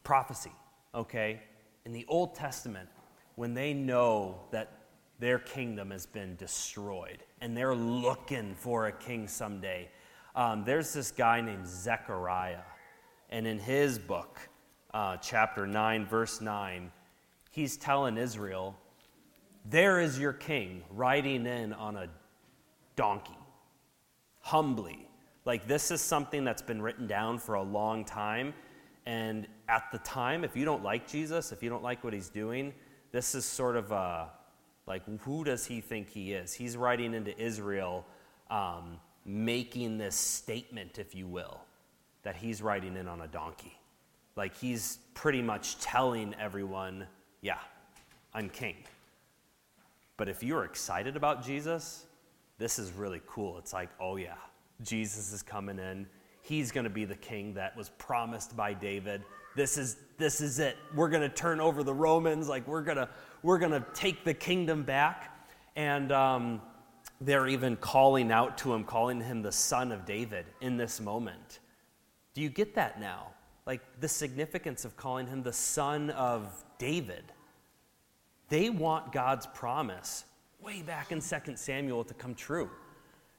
prophecy, 0.03 0.51
okay, 0.93 1.41
in 1.85 1.91
the 1.91 2.05
Old 2.07 2.35
Testament 2.35 2.89
when 3.35 3.53
they 3.53 3.73
know 3.73 4.39
that 4.51 4.71
their 5.19 5.39
kingdom 5.39 5.91
has 5.91 6.05
been 6.05 6.35
destroyed 6.35 7.23
and 7.41 7.55
they're 7.55 7.75
looking 7.75 8.55
for 8.55 8.87
a 8.87 8.91
king 8.91 9.27
someday. 9.27 9.89
Um, 10.35 10.63
there's 10.65 10.93
this 10.93 11.11
guy 11.11 11.41
named 11.41 11.67
Zechariah, 11.67 12.63
and 13.29 13.45
in 13.45 13.59
his 13.59 13.99
book, 13.99 14.39
uh, 14.93 15.17
chapter 15.17 15.67
9, 15.67 16.05
verse 16.05 16.41
9, 16.41 16.91
he's 17.51 17.77
telling 17.77 18.17
Israel, 18.17 18.75
There 19.65 19.99
is 19.99 20.17
your 20.17 20.33
king 20.33 20.83
riding 20.89 21.45
in 21.45 21.73
on 21.73 21.97
a 21.97 22.07
donkey, 22.95 23.37
humbly. 24.41 25.07
Like, 25.45 25.67
this 25.67 25.91
is 25.91 26.01
something 26.01 26.43
that's 26.43 26.61
been 26.61 26.81
written 26.81 27.05
down 27.05 27.37
for 27.37 27.55
a 27.55 27.63
long 27.63 28.05
time. 28.05 28.53
And 29.05 29.47
at 29.67 29.91
the 29.91 29.99
time, 29.99 30.43
if 30.43 30.55
you 30.55 30.65
don't 30.65 30.83
like 30.83 31.07
Jesus, 31.07 31.51
if 31.51 31.61
you 31.61 31.69
don't 31.69 31.83
like 31.83 32.03
what 32.03 32.13
he's 32.13 32.29
doing, 32.29 32.73
this 33.11 33.35
is 33.35 33.45
sort 33.45 33.75
of 33.75 33.91
a 33.91 34.29
like, 34.85 35.03
who 35.21 35.43
does 35.43 35.65
he 35.65 35.81
think 35.81 36.09
he 36.09 36.33
is? 36.33 36.53
He's 36.53 36.75
writing 36.75 37.13
into 37.13 37.37
Israel, 37.41 38.05
um, 38.49 38.97
making 39.25 39.97
this 39.97 40.15
statement, 40.15 40.99
if 40.99 41.15
you 41.15 41.25
will, 41.25 41.61
that 42.23 42.35
he's 42.35 42.61
riding 42.61 42.97
in 42.97 43.07
on 43.07 43.21
a 43.21 43.27
donkey. 43.27 43.77
Like, 44.35 44.55
he's 44.57 44.99
pretty 45.13 45.41
much 45.41 45.79
telling 45.79 46.35
everyone, 46.39 47.07
yeah, 47.41 47.59
I'm 48.33 48.49
king. 48.49 48.75
But 50.17 50.27
if 50.27 50.43
you're 50.43 50.65
excited 50.65 51.15
about 51.15 51.45
Jesus, 51.45 52.05
this 52.57 52.77
is 52.77 52.91
really 52.91 53.21
cool. 53.25 53.57
It's 53.59 53.73
like, 53.73 53.89
oh, 54.01 54.17
yeah, 54.17 54.35
Jesus 54.81 55.31
is 55.31 55.41
coming 55.41 55.79
in. 55.79 56.07
He's 56.43 56.71
going 56.71 56.83
to 56.83 56.89
be 56.89 57.05
the 57.05 57.15
king 57.15 57.55
that 57.55 57.75
was 57.75 57.89
promised 57.97 58.55
by 58.55 58.73
David. 58.73 59.23
This 59.55 59.77
is, 59.77 59.97
this 60.17 60.41
is 60.41 60.59
it. 60.59 60.77
We're 60.93 61.09
going 61.09 61.21
to 61.21 61.35
turn 61.35 61.59
over 61.59 61.83
the 61.83 61.93
Romans. 61.93 62.47
Like, 62.47 62.67
we're 62.67 62.81
going 62.83 62.97
to 62.97 63.09
we're 63.43 63.59
going 63.59 63.71
to 63.71 63.85
take 63.93 64.23
the 64.23 64.33
kingdom 64.33 64.83
back. 64.83 65.29
And 65.75 66.11
um, 66.11 66.61
they're 67.21 67.47
even 67.47 67.75
calling 67.77 68.31
out 68.31 68.57
to 68.59 68.73
him, 68.73 68.83
calling 68.83 69.21
him 69.21 69.41
the 69.41 69.51
son 69.51 69.91
of 69.91 70.05
David 70.05 70.45
in 70.61 70.77
this 70.77 70.99
moment. 70.99 71.59
Do 72.33 72.41
you 72.41 72.49
get 72.49 72.75
that 72.75 72.99
now? 72.99 73.27
Like 73.65 73.81
the 73.99 74.07
significance 74.07 74.85
of 74.85 74.97
calling 74.97 75.27
him 75.27 75.43
the 75.43 75.53
son 75.53 76.09
of 76.11 76.63
David. 76.77 77.23
They 78.49 78.69
want 78.69 79.11
God's 79.11 79.45
promise 79.47 80.25
way 80.61 80.81
back 80.81 81.11
in 81.11 81.21
2 81.21 81.55
Samuel 81.55 82.03
to 82.03 82.13
come 82.13 82.35
true. 82.35 82.69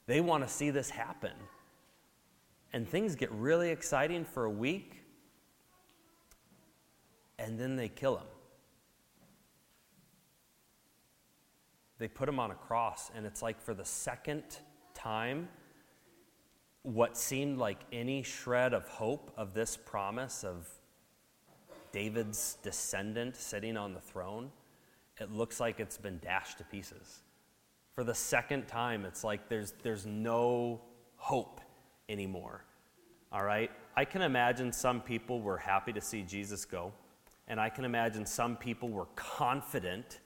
They 0.07 0.21
want 0.21 0.43
to 0.43 0.49
see 0.49 0.69
this 0.69 0.89
happen. 0.89 1.33
And 2.75 2.85
things 2.85 3.15
get 3.15 3.31
really 3.31 3.69
exciting 3.69 4.25
for 4.25 4.43
a 4.43 4.49
week, 4.49 5.01
and 7.39 7.57
then 7.57 7.77
they 7.77 7.87
kill 7.87 8.17
him. 8.17 8.27
They 11.99 12.09
put 12.09 12.27
him 12.27 12.37
on 12.37 12.51
a 12.51 12.55
cross, 12.55 13.11
and 13.15 13.25
it's 13.25 13.41
like 13.41 13.61
for 13.61 13.73
the 13.73 13.85
second 13.85 14.43
time, 14.93 15.47
what 16.81 17.15
seemed 17.15 17.59
like 17.59 17.79
any 17.93 18.23
shred 18.23 18.73
of 18.73 18.89
hope 18.89 19.31
of 19.37 19.53
this 19.53 19.77
promise 19.77 20.43
of 20.43 20.67
David's 21.93 22.57
descendant 22.61 23.37
sitting 23.37 23.77
on 23.77 23.93
the 23.93 24.01
throne, 24.01 24.51
it 25.21 25.31
looks 25.31 25.61
like 25.61 25.79
it's 25.79 25.97
been 25.97 26.19
dashed 26.19 26.57
to 26.57 26.65
pieces. 26.65 27.21
For 27.93 28.03
the 28.03 28.13
second 28.13 28.67
time, 28.67 29.05
it's 29.05 29.23
like 29.23 29.47
there's, 29.47 29.71
there's 29.81 30.05
no 30.05 30.81
hope 31.15 31.61
anymore. 32.09 32.63
All 33.31 33.43
right? 33.43 33.71
I 33.95 34.05
can 34.05 34.21
imagine 34.21 34.71
some 34.71 35.01
people 35.01 35.41
were 35.41 35.57
happy 35.57 35.93
to 35.93 36.01
see 36.01 36.21
Jesus 36.21 36.65
go, 36.65 36.91
and 37.47 37.59
I 37.59 37.69
can 37.69 37.85
imagine 37.85 38.25
some 38.25 38.55
people 38.55 38.89
were 38.89 39.07
confident 39.15 40.19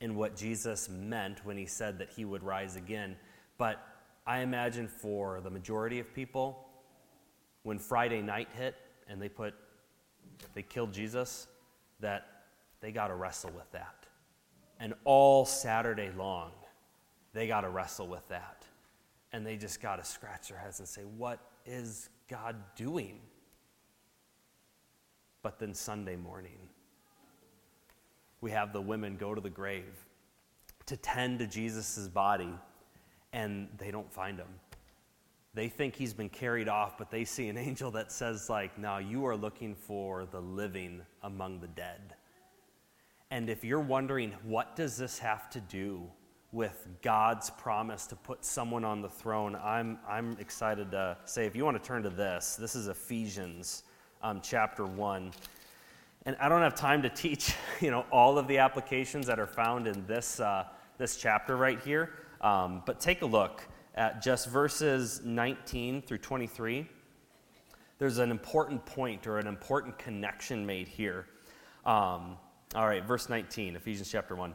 in 0.00 0.14
what 0.14 0.34
Jesus 0.36 0.88
meant 0.88 1.44
when 1.44 1.56
he 1.56 1.66
said 1.66 1.98
that 1.98 2.10
he 2.10 2.24
would 2.24 2.42
rise 2.42 2.76
again. 2.76 3.16
But 3.58 3.86
I 4.26 4.40
imagine 4.40 4.88
for 4.88 5.40
the 5.42 5.50
majority 5.50 5.98
of 5.98 6.14
people, 6.14 6.66
when 7.62 7.78
Friday 7.78 8.22
night 8.22 8.48
hit 8.56 8.76
and 9.08 9.20
they 9.20 9.28
put, 9.28 9.54
they 10.54 10.62
killed 10.62 10.92
Jesus, 10.92 11.48
that 12.00 12.44
they 12.80 12.92
got 12.92 13.08
to 13.08 13.14
wrestle 13.14 13.50
with 13.50 13.70
that. 13.72 14.06
And 14.78 14.94
all 15.04 15.44
Saturday 15.44 16.10
long, 16.16 16.52
they 17.34 17.46
got 17.46 17.60
to 17.62 17.68
wrestle 17.68 18.06
with 18.06 18.26
that. 18.28 18.64
And 19.32 19.46
they 19.46 19.56
just 19.56 19.80
got 19.80 19.96
to 19.96 20.04
scratch 20.04 20.48
their 20.48 20.58
heads 20.58 20.80
and 20.80 20.88
say, 20.88 21.02
What 21.02 21.38
is 21.64 22.08
God 22.28 22.56
doing? 22.76 23.20
But 25.42 25.58
then 25.58 25.74
Sunday 25.74 26.16
morning, 26.16 26.58
we 28.40 28.50
have 28.50 28.72
the 28.72 28.80
women 28.80 29.16
go 29.16 29.34
to 29.34 29.40
the 29.40 29.50
grave 29.50 30.04
to 30.86 30.96
tend 30.96 31.38
to 31.38 31.46
Jesus' 31.46 32.08
body, 32.08 32.52
and 33.32 33.68
they 33.78 33.90
don't 33.90 34.12
find 34.12 34.38
him. 34.38 34.48
They 35.54 35.68
think 35.68 35.96
he's 35.96 36.12
been 36.12 36.28
carried 36.28 36.68
off, 36.68 36.98
but 36.98 37.10
they 37.10 37.24
see 37.24 37.48
an 37.48 37.56
angel 37.68 37.90
that 37.92 38.12
says, 38.12 38.50
like, 38.50 38.78
now 38.78 38.98
you 38.98 39.26
are 39.26 39.36
looking 39.36 39.74
for 39.74 40.26
the 40.26 40.40
living 40.40 41.02
among 41.22 41.60
the 41.60 41.68
dead. 41.68 42.14
And 43.30 43.48
if 43.48 43.64
you're 43.64 43.80
wondering, 43.80 44.32
what 44.42 44.74
does 44.74 44.96
this 44.96 45.18
have 45.20 45.48
to 45.50 45.60
do 45.60 46.10
with 46.52 46.88
God's 47.00 47.50
promise 47.50 48.06
to 48.08 48.16
put 48.16 48.44
someone 48.44 48.84
on 48.84 49.02
the 49.02 49.08
throne, 49.08 49.56
I'm, 49.62 49.98
I'm 50.08 50.36
excited 50.40 50.90
to 50.90 51.16
say, 51.24 51.46
if 51.46 51.54
you 51.54 51.64
want 51.64 51.80
to 51.80 51.86
turn 51.86 52.02
to 52.02 52.10
this, 52.10 52.56
this 52.56 52.74
is 52.74 52.88
Ephesians 52.88 53.84
um, 54.22 54.40
chapter 54.42 54.84
1. 54.84 55.32
And 56.26 56.36
I 56.40 56.48
don't 56.48 56.62
have 56.62 56.74
time 56.74 57.02
to 57.02 57.08
teach, 57.08 57.54
you 57.80 57.90
know, 57.90 58.04
all 58.10 58.36
of 58.36 58.48
the 58.48 58.58
applications 58.58 59.26
that 59.26 59.38
are 59.38 59.46
found 59.46 59.86
in 59.86 60.04
this, 60.06 60.40
uh, 60.40 60.64
this 60.98 61.16
chapter 61.16 61.56
right 61.56 61.80
here. 61.80 62.10
Um, 62.40 62.82
but 62.84 63.00
take 63.00 63.22
a 63.22 63.26
look 63.26 63.66
at 63.94 64.22
just 64.22 64.48
verses 64.48 65.20
19 65.24 66.02
through 66.02 66.18
23. 66.18 66.88
There's 67.98 68.18
an 68.18 68.30
important 68.30 68.84
point 68.86 69.26
or 69.26 69.38
an 69.38 69.46
important 69.46 69.98
connection 69.98 70.64
made 70.64 70.88
here. 70.88 71.26
Um, 71.84 72.38
all 72.74 72.86
right, 72.86 73.04
verse 73.04 73.28
19, 73.28 73.76
Ephesians 73.76 74.10
chapter 74.10 74.34
1. 74.34 74.54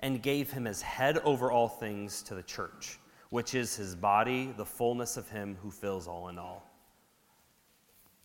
and 0.00 0.22
gave 0.22 0.50
him 0.50 0.66
as 0.66 0.82
head 0.82 1.18
over 1.18 1.50
all 1.50 1.68
things 1.68 2.22
to 2.22 2.34
the 2.34 2.42
church, 2.42 2.98
which 3.30 3.54
is 3.54 3.76
his 3.76 3.94
body, 3.94 4.52
the 4.56 4.64
fullness 4.64 5.16
of 5.16 5.28
him 5.28 5.56
who 5.62 5.70
fills 5.70 6.06
all 6.06 6.28
in 6.28 6.38
all. 6.38 6.64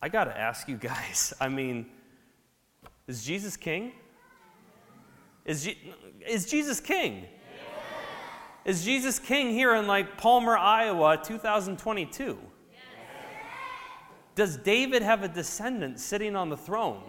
I 0.00 0.08
got 0.08 0.24
to 0.24 0.38
ask 0.38 0.68
you 0.68 0.76
guys 0.76 1.32
I 1.40 1.48
mean, 1.48 1.86
is 3.06 3.24
Jesus 3.24 3.56
king? 3.56 3.92
Is, 5.44 5.64
Je- 5.64 5.78
is 6.26 6.46
Jesus 6.46 6.80
king? 6.80 7.26
Is 8.64 8.82
Jesus 8.82 9.18
king 9.18 9.50
here 9.50 9.74
in 9.74 9.86
like 9.86 10.16
Palmer, 10.16 10.56
Iowa, 10.56 11.20
2022? 11.22 12.38
Does 14.34 14.56
David 14.56 15.02
have 15.02 15.22
a 15.22 15.28
descendant 15.28 16.00
sitting 16.00 16.34
on 16.34 16.48
the 16.48 16.56
throne? 16.56 17.02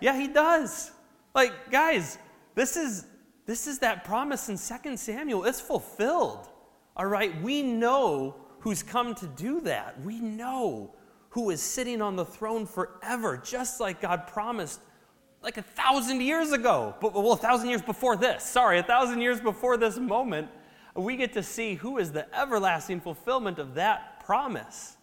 Yeah, 0.00 0.18
he 0.18 0.28
does. 0.28 0.92
Like, 1.34 1.70
guys, 1.70 2.18
this 2.58 2.76
is 2.76 3.06
this 3.46 3.66
is 3.66 3.78
that 3.78 4.04
promise 4.04 4.50
in 4.50 4.58
2 4.58 4.96
Samuel. 4.98 5.44
It's 5.44 5.60
fulfilled. 5.60 6.48
All 6.96 7.06
right, 7.06 7.40
we 7.40 7.62
know 7.62 8.36
who's 8.58 8.82
come 8.82 9.14
to 9.14 9.26
do 9.26 9.62
that. 9.62 9.98
We 10.02 10.20
know 10.20 10.94
who 11.30 11.48
is 11.48 11.62
sitting 11.62 12.02
on 12.02 12.14
the 12.16 12.26
throne 12.26 12.66
forever, 12.66 13.38
just 13.38 13.80
like 13.80 14.02
God 14.02 14.26
promised 14.26 14.80
like 15.40 15.56
a 15.56 15.62
thousand 15.62 16.20
years 16.20 16.52
ago, 16.52 16.94
but 17.00 17.14
well, 17.14 17.32
a 17.32 17.36
thousand 17.36 17.70
years 17.70 17.80
before 17.80 18.16
this. 18.16 18.44
Sorry, 18.44 18.80
a 18.80 18.82
thousand 18.82 19.22
years 19.22 19.40
before 19.40 19.78
this 19.78 19.96
moment, 19.96 20.48
we 20.94 21.16
get 21.16 21.32
to 21.34 21.42
see 21.42 21.74
who 21.74 21.96
is 21.96 22.12
the 22.12 22.26
everlasting 22.38 23.00
fulfillment 23.00 23.58
of 23.58 23.74
that 23.76 24.22
promise. 24.26 24.97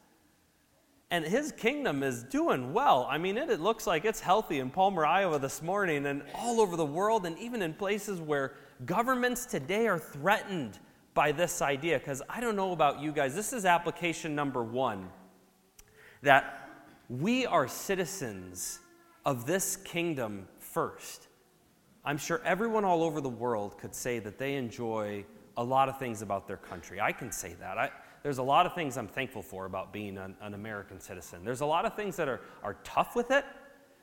And 1.12 1.24
his 1.24 1.52
kingdom 1.52 2.02
is 2.02 2.24
doing 2.24 2.74
well. 2.74 3.08
I 3.10 3.18
mean, 3.18 3.38
it, 3.38 3.50
it 3.50 3.60
looks 3.60 3.86
like 3.86 4.06
it's 4.06 4.20
healthy 4.20 4.60
in 4.60 4.72
Palmer, 4.72 5.06
Iowa 5.06 5.38
this 5.38 5.62
morning, 5.62 6.08
and 6.08 6.24
all 6.34 6.60
over 6.60 6.76
the 6.76 6.86
world, 6.86 7.26
and 7.26 7.38
even 7.38 7.62
in 7.62 7.74
places 7.74 8.20
where 8.20 8.54
governments 8.86 9.46
today 9.46 9.88
are 9.88 10.00
threatened 10.00 10.80
by 11.14 11.32
this 11.32 11.62
idea. 11.62 12.00
Because 12.00 12.24
I 12.28 12.42
don't 12.42 12.56
know 12.56 12.72
about 12.72 13.02
you 13.02 13.12
guys, 13.12 13.36
this 13.36 13.54
is 13.54 13.66
application 13.66 14.34
number 14.36 14.64
one 14.64 15.10
that 16.24 16.70
we 17.08 17.46
are 17.46 17.68
citizens 17.68 18.80
of 19.26 19.46
this 19.46 19.76
kingdom 19.76 20.48
first. 20.60 21.28
I'm 22.04 22.18
sure 22.18 22.42
everyone 22.44 22.84
all 22.84 23.04
over 23.04 23.22
the 23.22 23.30
world 23.30 23.78
could 23.78 23.94
say 23.94 24.20
that 24.20 24.38
they 24.38 24.56
enjoy 24.56 25.26
a 25.58 25.64
lot 25.64 25.88
of 25.88 25.98
things 25.98 26.22
about 26.22 26.48
their 26.48 26.58
country. 26.58 27.00
I 27.00 27.12
can 27.12 27.32
say 27.32 27.56
that. 27.60 27.78
I, 27.78 27.90
there's 28.26 28.40
a 28.40 28.44
lot 28.44 28.66
of 28.66 28.74
things 28.74 28.98
I'm 28.98 29.08
thankful 29.08 29.44
for 29.44 29.68
about 29.68 29.94
being 29.94 30.18
an, 30.18 30.36
an 30.42 30.56
American 30.56 31.00
citizen. 31.00 31.46
There's 31.46 31.62
a 31.62 31.66
lot 31.68 31.86
of 31.86 31.96
things 31.96 32.16
that 32.16 32.28
are, 32.28 32.42
are 32.64 32.76
tough 32.84 33.16
with 33.16 33.30
it. 33.30 33.46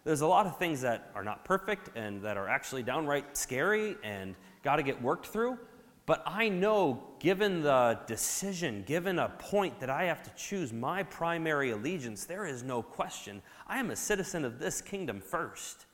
There's 0.05 0.21
a 0.21 0.29
lot 0.29 0.47
of 0.47 0.61
things 0.61 0.81
that 0.83 1.11
are 1.17 1.25
not 1.25 1.45
perfect 1.45 1.91
and 1.97 2.23
that 2.23 2.37
are 2.37 2.49
actually 2.49 2.85
downright 2.85 3.37
scary 3.37 3.97
and 4.05 4.37
got 4.63 4.77
to 4.77 4.85
get 4.85 5.03
worked 5.03 5.27
through. 5.27 5.59
But 6.07 6.23
I 6.25 6.49
know, 6.49 7.03
given 7.19 7.63
the 7.63 7.99
decision, 8.07 8.85
given 8.87 9.19
a 9.19 9.31
point 9.41 9.81
that 9.81 9.91
I 9.91 10.05
have 10.05 10.23
to 10.23 10.31
choose 10.37 10.73
my 10.73 11.03
primary 11.03 11.73
allegiance, 11.73 12.25
there 12.25 12.47
is 12.47 12.63
no 12.63 12.81
question. 12.81 13.43
I 13.67 13.81
am 13.81 13.91
a 13.91 13.97
citizen 13.97 14.45
of 14.45 14.61
this 14.61 14.81
kingdom 14.81 15.21
first. 15.21 15.87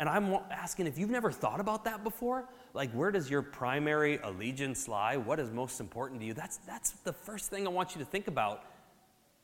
And 0.00 0.08
I'm 0.08 0.34
asking 0.50 0.86
if 0.86 0.98
you've 0.98 1.10
never 1.10 1.30
thought 1.30 1.60
about 1.60 1.84
that 1.84 2.02
before, 2.02 2.48
like 2.72 2.90
where 2.92 3.10
does 3.10 3.28
your 3.28 3.42
primary 3.42 4.18
allegiance 4.24 4.88
lie? 4.88 5.18
What 5.18 5.38
is 5.38 5.50
most 5.50 5.78
important 5.78 6.20
to 6.22 6.26
you? 6.26 6.32
That's, 6.32 6.56
that's 6.66 6.92
the 7.04 7.12
first 7.12 7.50
thing 7.50 7.66
I 7.66 7.70
want 7.70 7.94
you 7.94 7.98
to 7.98 8.06
think 8.06 8.26
about 8.26 8.64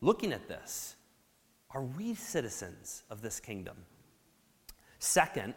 looking 0.00 0.32
at 0.32 0.48
this. 0.48 0.96
Are 1.72 1.82
we 1.82 2.14
citizens 2.14 3.02
of 3.10 3.20
this 3.20 3.38
kingdom? 3.38 3.76
Second, 4.98 5.54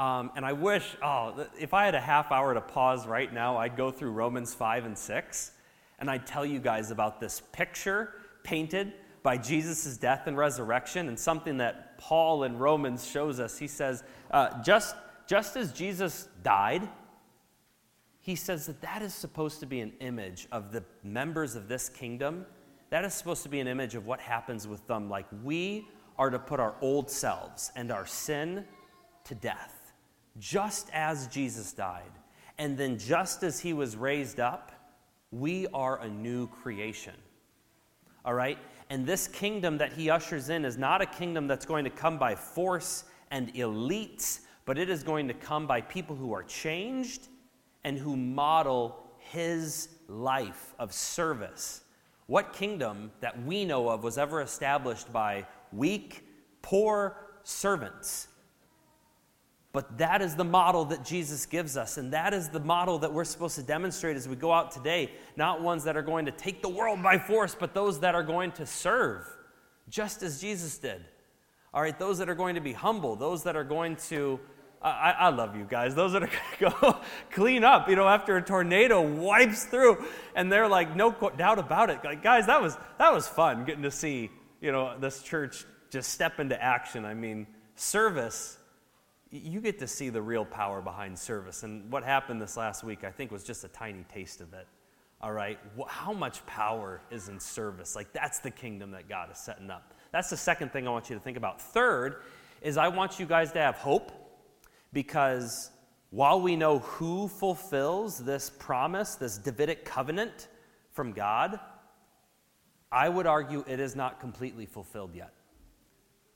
um, 0.00 0.32
and 0.34 0.44
I 0.44 0.52
wish, 0.52 0.96
oh, 1.00 1.46
if 1.56 1.72
I 1.72 1.84
had 1.84 1.94
a 1.94 2.00
half 2.00 2.32
hour 2.32 2.52
to 2.52 2.60
pause 2.60 3.06
right 3.06 3.32
now, 3.32 3.56
I'd 3.56 3.76
go 3.76 3.92
through 3.92 4.10
Romans 4.10 4.52
5 4.52 4.84
and 4.84 4.98
6, 4.98 5.52
and 6.00 6.10
I'd 6.10 6.26
tell 6.26 6.44
you 6.44 6.58
guys 6.58 6.90
about 6.90 7.20
this 7.20 7.40
picture 7.52 8.14
painted 8.42 8.94
by 9.22 9.36
Jesus' 9.36 9.96
death 9.96 10.26
and 10.26 10.36
resurrection, 10.36 11.08
and 11.08 11.18
something 11.18 11.58
that 11.58 11.98
Paul 11.98 12.44
in 12.44 12.58
Romans 12.58 13.06
shows 13.06 13.38
us. 13.40 13.58
He 13.58 13.66
says, 13.66 14.02
uh, 14.30 14.62
just, 14.62 14.96
just 15.26 15.56
as 15.56 15.72
Jesus 15.72 16.28
died, 16.42 16.88
he 18.20 18.34
says 18.34 18.66
that 18.66 18.80
that 18.82 19.02
is 19.02 19.14
supposed 19.14 19.60
to 19.60 19.66
be 19.66 19.80
an 19.80 19.92
image 20.00 20.46
of 20.52 20.72
the 20.72 20.84
members 21.02 21.56
of 21.56 21.68
this 21.68 21.88
kingdom. 21.88 22.46
That 22.90 23.04
is 23.04 23.14
supposed 23.14 23.42
to 23.44 23.48
be 23.48 23.60
an 23.60 23.66
image 23.66 23.94
of 23.94 24.06
what 24.06 24.20
happens 24.20 24.66
with 24.68 24.86
them. 24.86 25.08
Like 25.08 25.26
we 25.42 25.86
are 26.18 26.30
to 26.30 26.38
put 26.38 26.60
our 26.60 26.74
old 26.80 27.10
selves 27.10 27.72
and 27.76 27.90
our 27.90 28.06
sin 28.06 28.64
to 29.24 29.34
death, 29.34 29.92
just 30.38 30.90
as 30.92 31.26
Jesus 31.28 31.72
died. 31.72 32.12
And 32.58 32.76
then, 32.76 32.98
just 32.98 33.42
as 33.42 33.58
he 33.58 33.72
was 33.72 33.96
raised 33.96 34.38
up, 34.38 34.72
we 35.30 35.66
are 35.68 35.98
a 36.00 36.08
new 36.08 36.46
creation. 36.48 37.14
All 38.22 38.34
right? 38.34 38.58
And 38.90 39.06
this 39.06 39.28
kingdom 39.28 39.78
that 39.78 39.92
he 39.92 40.10
ushers 40.10 40.48
in 40.48 40.64
is 40.64 40.76
not 40.76 41.00
a 41.00 41.06
kingdom 41.06 41.46
that's 41.46 41.64
going 41.64 41.84
to 41.84 41.90
come 41.90 42.18
by 42.18 42.34
force 42.34 43.04
and 43.30 43.54
elites, 43.54 44.40
but 44.64 44.76
it 44.78 44.90
is 44.90 45.04
going 45.04 45.28
to 45.28 45.34
come 45.34 45.68
by 45.68 45.80
people 45.80 46.16
who 46.16 46.32
are 46.32 46.42
changed 46.42 47.28
and 47.84 47.96
who 47.96 48.16
model 48.16 48.98
his 49.18 49.88
life 50.08 50.74
of 50.80 50.92
service. 50.92 51.82
What 52.26 52.52
kingdom 52.52 53.12
that 53.20 53.40
we 53.44 53.64
know 53.64 53.88
of 53.88 54.02
was 54.02 54.18
ever 54.18 54.40
established 54.40 55.12
by 55.12 55.46
weak, 55.72 56.26
poor 56.60 57.16
servants? 57.44 58.26
But 59.72 59.98
that 59.98 60.20
is 60.20 60.34
the 60.34 60.44
model 60.44 60.86
that 60.86 61.04
Jesus 61.04 61.46
gives 61.46 61.76
us, 61.76 61.96
and 61.96 62.12
that 62.12 62.34
is 62.34 62.48
the 62.48 62.58
model 62.58 62.98
that 62.98 63.12
we're 63.12 63.24
supposed 63.24 63.54
to 63.54 63.62
demonstrate 63.62 64.16
as 64.16 64.28
we 64.28 64.34
go 64.34 64.52
out 64.52 64.72
today. 64.72 65.12
Not 65.36 65.62
ones 65.62 65.84
that 65.84 65.96
are 65.96 66.02
going 66.02 66.26
to 66.26 66.32
take 66.32 66.60
the 66.60 66.68
world 66.68 67.02
by 67.02 67.18
force, 67.18 67.56
but 67.58 67.72
those 67.72 68.00
that 68.00 68.16
are 68.16 68.24
going 68.24 68.50
to 68.52 68.66
serve, 68.66 69.24
just 69.88 70.24
as 70.24 70.40
Jesus 70.40 70.76
did. 70.78 71.04
All 71.72 71.80
right, 71.80 71.96
those 71.96 72.18
that 72.18 72.28
are 72.28 72.34
going 72.34 72.56
to 72.56 72.60
be 72.60 72.72
humble, 72.72 73.14
those 73.14 73.44
that 73.44 73.54
are 73.54 73.62
going 73.62 73.94
to, 74.08 74.40
I, 74.82 75.14
I 75.16 75.28
love 75.28 75.54
you 75.54 75.64
guys, 75.70 75.94
those 75.94 76.14
that 76.14 76.24
are 76.24 76.30
going 76.58 76.72
to 76.72 76.80
go 76.80 77.00
clean 77.30 77.62
up, 77.62 77.88
you 77.88 77.94
know, 77.94 78.08
after 78.08 78.36
a 78.36 78.42
tornado 78.42 79.02
wipes 79.02 79.66
through, 79.66 80.04
and 80.34 80.50
they're 80.50 80.66
like, 80.66 80.96
no 80.96 81.12
doubt 81.12 81.60
about 81.60 81.90
it. 81.90 82.00
Like, 82.02 82.24
guys, 82.24 82.46
that 82.46 82.60
was, 82.60 82.76
that 82.98 83.12
was 83.12 83.28
fun 83.28 83.64
getting 83.66 83.84
to 83.84 83.92
see, 83.92 84.30
you 84.60 84.72
know, 84.72 84.98
this 84.98 85.22
church 85.22 85.64
just 85.90 86.10
step 86.10 86.40
into 86.40 86.60
action. 86.60 87.04
I 87.04 87.14
mean, 87.14 87.46
service 87.76 88.58
you 89.30 89.60
get 89.60 89.78
to 89.78 89.86
see 89.86 90.08
the 90.08 90.20
real 90.20 90.44
power 90.44 90.80
behind 90.80 91.18
service. 91.18 91.62
And 91.62 91.90
what 91.90 92.02
happened 92.02 92.42
this 92.42 92.56
last 92.56 92.82
week, 92.82 93.04
I 93.04 93.10
think, 93.10 93.30
was 93.30 93.44
just 93.44 93.64
a 93.64 93.68
tiny 93.68 94.04
taste 94.12 94.40
of 94.40 94.52
it. 94.54 94.66
All 95.20 95.32
right? 95.32 95.58
How 95.86 96.12
much 96.12 96.44
power 96.46 97.00
is 97.10 97.28
in 97.28 97.38
service? 97.38 97.94
Like, 97.94 98.12
that's 98.12 98.40
the 98.40 98.50
kingdom 98.50 98.90
that 98.92 99.08
God 99.08 99.30
is 99.30 99.38
setting 99.38 99.70
up. 99.70 99.94
That's 100.12 100.30
the 100.30 100.36
second 100.36 100.72
thing 100.72 100.88
I 100.88 100.90
want 100.90 101.10
you 101.10 101.16
to 101.16 101.22
think 101.22 101.36
about. 101.36 101.60
Third 101.60 102.22
is 102.60 102.76
I 102.76 102.88
want 102.88 103.20
you 103.20 103.26
guys 103.26 103.52
to 103.52 103.60
have 103.60 103.76
hope 103.76 104.10
because 104.92 105.70
while 106.10 106.40
we 106.40 106.56
know 106.56 106.80
who 106.80 107.28
fulfills 107.28 108.18
this 108.18 108.50
promise, 108.50 109.14
this 109.14 109.38
Davidic 109.38 109.84
covenant 109.84 110.48
from 110.90 111.12
God, 111.12 111.60
I 112.90 113.08
would 113.08 113.26
argue 113.26 113.62
it 113.68 113.78
is 113.78 113.94
not 113.94 114.18
completely 114.18 114.66
fulfilled 114.66 115.14
yet. 115.14 115.32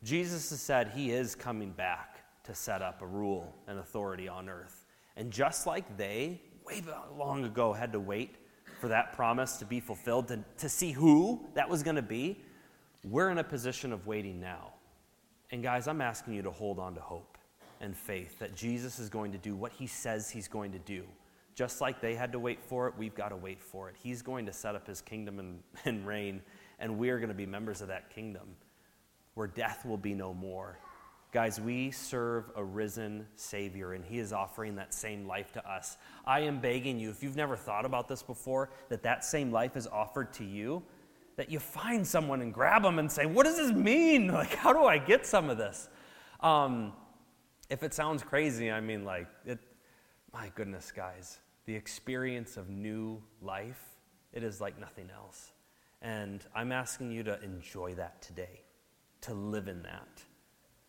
Jesus 0.04 0.50
has 0.50 0.60
said 0.60 0.92
he 0.94 1.10
is 1.10 1.34
coming 1.34 1.72
back 1.72 2.13
to 2.44 2.54
set 2.54 2.82
up 2.82 3.02
a 3.02 3.06
rule 3.06 3.54
and 3.66 3.78
authority 3.78 4.28
on 4.28 4.48
earth. 4.48 4.84
And 5.16 5.30
just 5.30 5.66
like 5.66 5.96
they, 5.96 6.40
way 6.66 6.82
long 7.16 7.44
ago, 7.44 7.72
had 7.72 7.92
to 7.92 8.00
wait 8.00 8.36
for 8.80 8.88
that 8.88 9.12
promise 9.12 9.56
to 9.58 9.64
be 9.64 9.80
fulfilled, 9.80 10.28
to, 10.28 10.40
to 10.58 10.68
see 10.68 10.92
who 10.92 11.44
that 11.54 11.68
was 11.68 11.82
going 11.82 11.96
to 11.96 12.02
be, 12.02 12.40
we're 13.04 13.30
in 13.30 13.38
a 13.38 13.44
position 13.44 13.92
of 13.92 14.06
waiting 14.06 14.40
now. 14.40 14.72
And 15.50 15.62
guys, 15.62 15.88
I'm 15.88 16.00
asking 16.00 16.34
you 16.34 16.42
to 16.42 16.50
hold 16.50 16.78
on 16.78 16.94
to 16.94 17.00
hope 17.00 17.38
and 17.80 17.96
faith 17.96 18.38
that 18.38 18.54
Jesus 18.54 18.98
is 18.98 19.08
going 19.08 19.32
to 19.32 19.38
do 19.38 19.54
what 19.54 19.72
he 19.72 19.86
says 19.86 20.30
he's 20.30 20.48
going 20.48 20.72
to 20.72 20.78
do. 20.78 21.04
Just 21.54 21.80
like 21.80 22.00
they 22.00 22.14
had 22.14 22.32
to 22.32 22.38
wait 22.38 22.60
for 22.62 22.88
it, 22.88 22.94
we've 22.98 23.14
got 23.14 23.28
to 23.28 23.36
wait 23.36 23.62
for 23.62 23.88
it. 23.88 23.94
He's 24.02 24.22
going 24.22 24.46
to 24.46 24.52
set 24.52 24.74
up 24.74 24.86
his 24.86 25.00
kingdom 25.00 25.38
and, 25.38 25.62
and 25.84 26.06
reign, 26.06 26.42
and 26.78 26.98
we're 26.98 27.18
going 27.18 27.28
to 27.28 27.34
be 27.34 27.46
members 27.46 27.80
of 27.80 27.88
that 27.88 28.10
kingdom 28.10 28.56
where 29.34 29.46
death 29.46 29.84
will 29.84 29.96
be 29.96 30.14
no 30.14 30.32
more 30.32 30.78
Guys, 31.34 31.60
we 31.60 31.90
serve 31.90 32.44
a 32.54 32.62
risen 32.62 33.26
Savior, 33.34 33.94
and 33.94 34.04
He 34.04 34.20
is 34.20 34.32
offering 34.32 34.76
that 34.76 34.94
same 34.94 35.26
life 35.26 35.50
to 35.54 35.68
us. 35.68 35.96
I 36.24 36.38
am 36.38 36.60
begging 36.60 37.00
you, 37.00 37.10
if 37.10 37.24
you've 37.24 37.34
never 37.34 37.56
thought 37.56 37.84
about 37.84 38.06
this 38.06 38.22
before, 38.22 38.70
that 38.88 39.02
that 39.02 39.24
same 39.24 39.50
life 39.50 39.76
is 39.76 39.88
offered 39.88 40.32
to 40.34 40.44
you, 40.44 40.80
that 41.34 41.50
you 41.50 41.58
find 41.58 42.06
someone 42.06 42.40
and 42.40 42.54
grab 42.54 42.84
them 42.84 43.00
and 43.00 43.10
say, 43.10 43.26
What 43.26 43.46
does 43.46 43.56
this 43.56 43.72
mean? 43.72 44.28
Like, 44.32 44.54
how 44.54 44.72
do 44.72 44.84
I 44.84 44.96
get 44.96 45.26
some 45.26 45.50
of 45.50 45.58
this? 45.58 45.88
Um, 46.38 46.92
if 47.68 47.82
it 47.82 47.92
sounds 47.94 48.22
crazy, 48.22 48.70
I 48.70 48.80
mean, 48.80 49.04
like, 49.04 49.26
it, 49.44 49.58
my 50.32 50.52
goodness, 50.54 50.92
guys, 50.92 51.40
the 51.66 51.74
experience 51.74 52.56
of 52.56 52.68
new 52.68 53.20
life, 53.42 53.82
it 54.32 54.44
is 54.44 54.60
like 54.60 54.78
nothing 54.78 55.10
else. 55.12 55.50
And 56.00 56.44
I'm 56.54 56.70
asking 56.70 57.10
you 57.10 57.24
to 57.24 57.42
enjoy 57.42 57.94
that 57.94 58.22
today, 58.22 58.60
to 59.22 59.34
live 59.34 59.66
in 59.66 59.82
that 59.82 60.22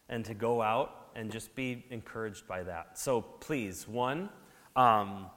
and 0.10 0.24
to 0.26 0.34
go 0.34 0.62
out 0.62 1.10
and 1.16 1.32
just 1.32 1.56
be 1.56 1.86
encouraged 1.90 2.48
by 2.48 2.64
that. 2.64 2.98
So 2.98 3.22
please, 3.22 3.88
one, 3.88 4.30
um, 4.76 5.28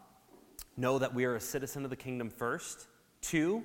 know 0.77 0.99
that 0.99 1.15
we 1.15 1.25
are 1.25 1.37
a 1.37 1.41
citizen 1.41 1.85
of 1.85 1.91
the 1.91 1.97
kingdom 1.97 2.31
first. 2.31 2.87
Two, 3.21 3.65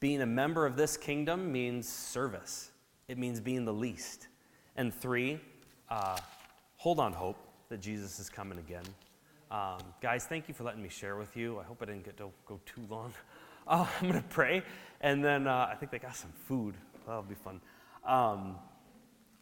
being 0.00 0.22
a 0.22 0.26
member 0.26 0.66
of 0.66 0.76
this 0.76 0.96
kingdom 0.96 1.50
means 1.50 1.88
service, 1.88 2.70
it 3.08 3.18
means 3.18 3.40
being 3.40 3.64
the 3.64 3.72
least. 3.72 4.28
And 4.76 4.94
three, 4.94 5.40
uh, 5.88 6.18
hold 6.76 7.00
on 7.00 7.12
hope 7.12 7.36
that 7.68 7.80
Jesus 7.80 8.20
is 8.20 8.30
coming 8.30 8.58
again. 8.58 8.84
Um, 9.50 9.78
guys, 10.00 10.24
thank 10.24 10.46
you 10.46 10.54
for 10.54 10.64
letting 10.64 10.82
me 10.82 10.88
share 10.88 11.16
with 11.16 11.36
you. 11.36 11.58
I 11.58 11.64
hope 11.64 11.78
I 11.82 11.86
didn't 11.86 12.04
get 12.04 12.16
to 12.18 12.30
go 12.46 12.60
too 12.64 12.82
long. 12.88 13.12
Uh, 13.66 13.86
I'm 14.00 14.08
going 14.08 14.22
to 14.22 14.28
pray, 14.28 14.62
and 15.00 15.24
then 15.24 15.46
uh, 15.46 15.68
I 15.70 15.74
think 15.74 15.90
they 15.90 15.98
got 15.98 16.16
some 16.16 16.32
food. 16.46 16.74
That'll 17.06 17.22
be 17.22 17.34
fun. 17.34 17.60
Um, 18.04 18.56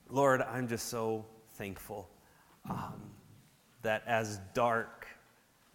Lord, 0.08 0.40
I'm 0.40 0.68
just 0.68 0.88
so 0.88 1.26
thankful 1.54 2.08
um, 2.70 3.10
that 3.82 4.04
as 4.06 4.38
dark 4.54 5.08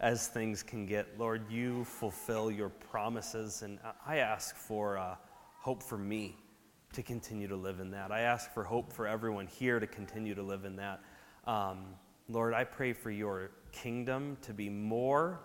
as 0.00 0.26
things 0.26 0.62
can 0.62 0.86
get, 0.86 1.18
Lord, 1.18 1.50
you 1.50 1.84
fulfill 1.84 2.50
your 2.50 2.70
promises. 2.70 3.60
And 3.60 3.78
I 4.06 4.18
ask 4.18 4.56
for 4.56 4.96
uh, 4.96 5.16
hope 5.58 5.82
for 5.82 5.98
me 5.98 6.38
to 6.94 7.02
continue 7.02 7.46
to 7.46 7.56
live 7.56 7.80
in 7.80 7.90
that. 7.90 8.10
I 8.10 8.20
ask 8.20 8.52
for 8.54 8.64
hope 8.64 8.90
for 8.90 9.06
everyone 9.06 9.46
here 9.46 9.78
to 9.78 9.86
continue 9.86 10.34
to 10.34 10.42
live 10.42 10.64
in 10.64 10.76
that. 10.76 11.00
Um, 11.46 11.84
Lord, 12.30 12.54
I 12.54 12.64
pray 12.64 12.94
for 12.94 13.10
your 13.10 13.50
kingdom 13.70 14.38
to 14.42 14.54
be 14.54 14.70
more 14.70 15.40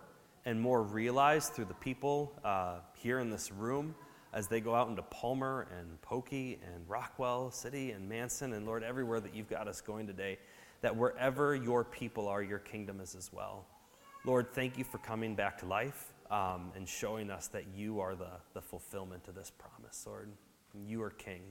and 0.46 0.60
more 0.60 0.82
realized 0.82 1.52
through 1.52 1.66
the 1.66 1.74
people 1.74 2.40
uh, 2.46 2.78
here 2.94 3.20
in 3.20 3.30
this 3.30 3.52
room 3.52 3.96
as 4.38 4.48
they 4.48 4.62
go 4.62 4.76
out 4.76 4.88
into 4.88 5.02
Palmer 5.02 5.68
and 5.80 6.00
Pokey 6.04 6.60
and 6.64 6.88
Rockwell 6.88 7.50
City 7.50 7.90
and 7.90 8.08
Manson 8.08 8.54
and 8.54 8.68
Lord, 8.68 8.84
everywhere 8.84 9.20
that 9.20 9.34
you've 9.34 9.50
got 9.50 9.68
us 9.68 9.82
going 9.82 10.06
today, 10.06 10.38
that 10.82 10.96
wherever 10.96 11.56
your 11.56 11.84
people 11.84 12.28
are, 12.28 12.44
your 12.44 12.60
kingdom 12.60 13.02
is 13.02 13.16
as 13.16 13.34
well. 13.34 13.66
Lord, 14.26 14.54
thank 14.54 14.78
you 14.78 14.84
for 14.84 15.00
coming 15.00 15.34
back 15.34 15.58
to 15.62 15.66
life 15.66 16.14
um, 16.30 16.72
and 16.76 16.88
showing 16.88 17.32
us 17.32 17.48
that 17.48 17.64
you 17.76 18.00
are 18.00 18.14
the, 18.14 18.30
the 18.54 18.62
fulfillment 18.62 19.28
of 19.28 19.34
this 19.34 19.52
promise, 19.58 20.04
Lord. 20.06 20.30
You 20.86 21.02
are 21.02 21.10
King. 21.10 21.42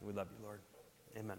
We 0.00 0.12
love 0.12 0.26
you, 0.36 0.44
Lord. 0.44 0.58
Amen. 1.16 1.38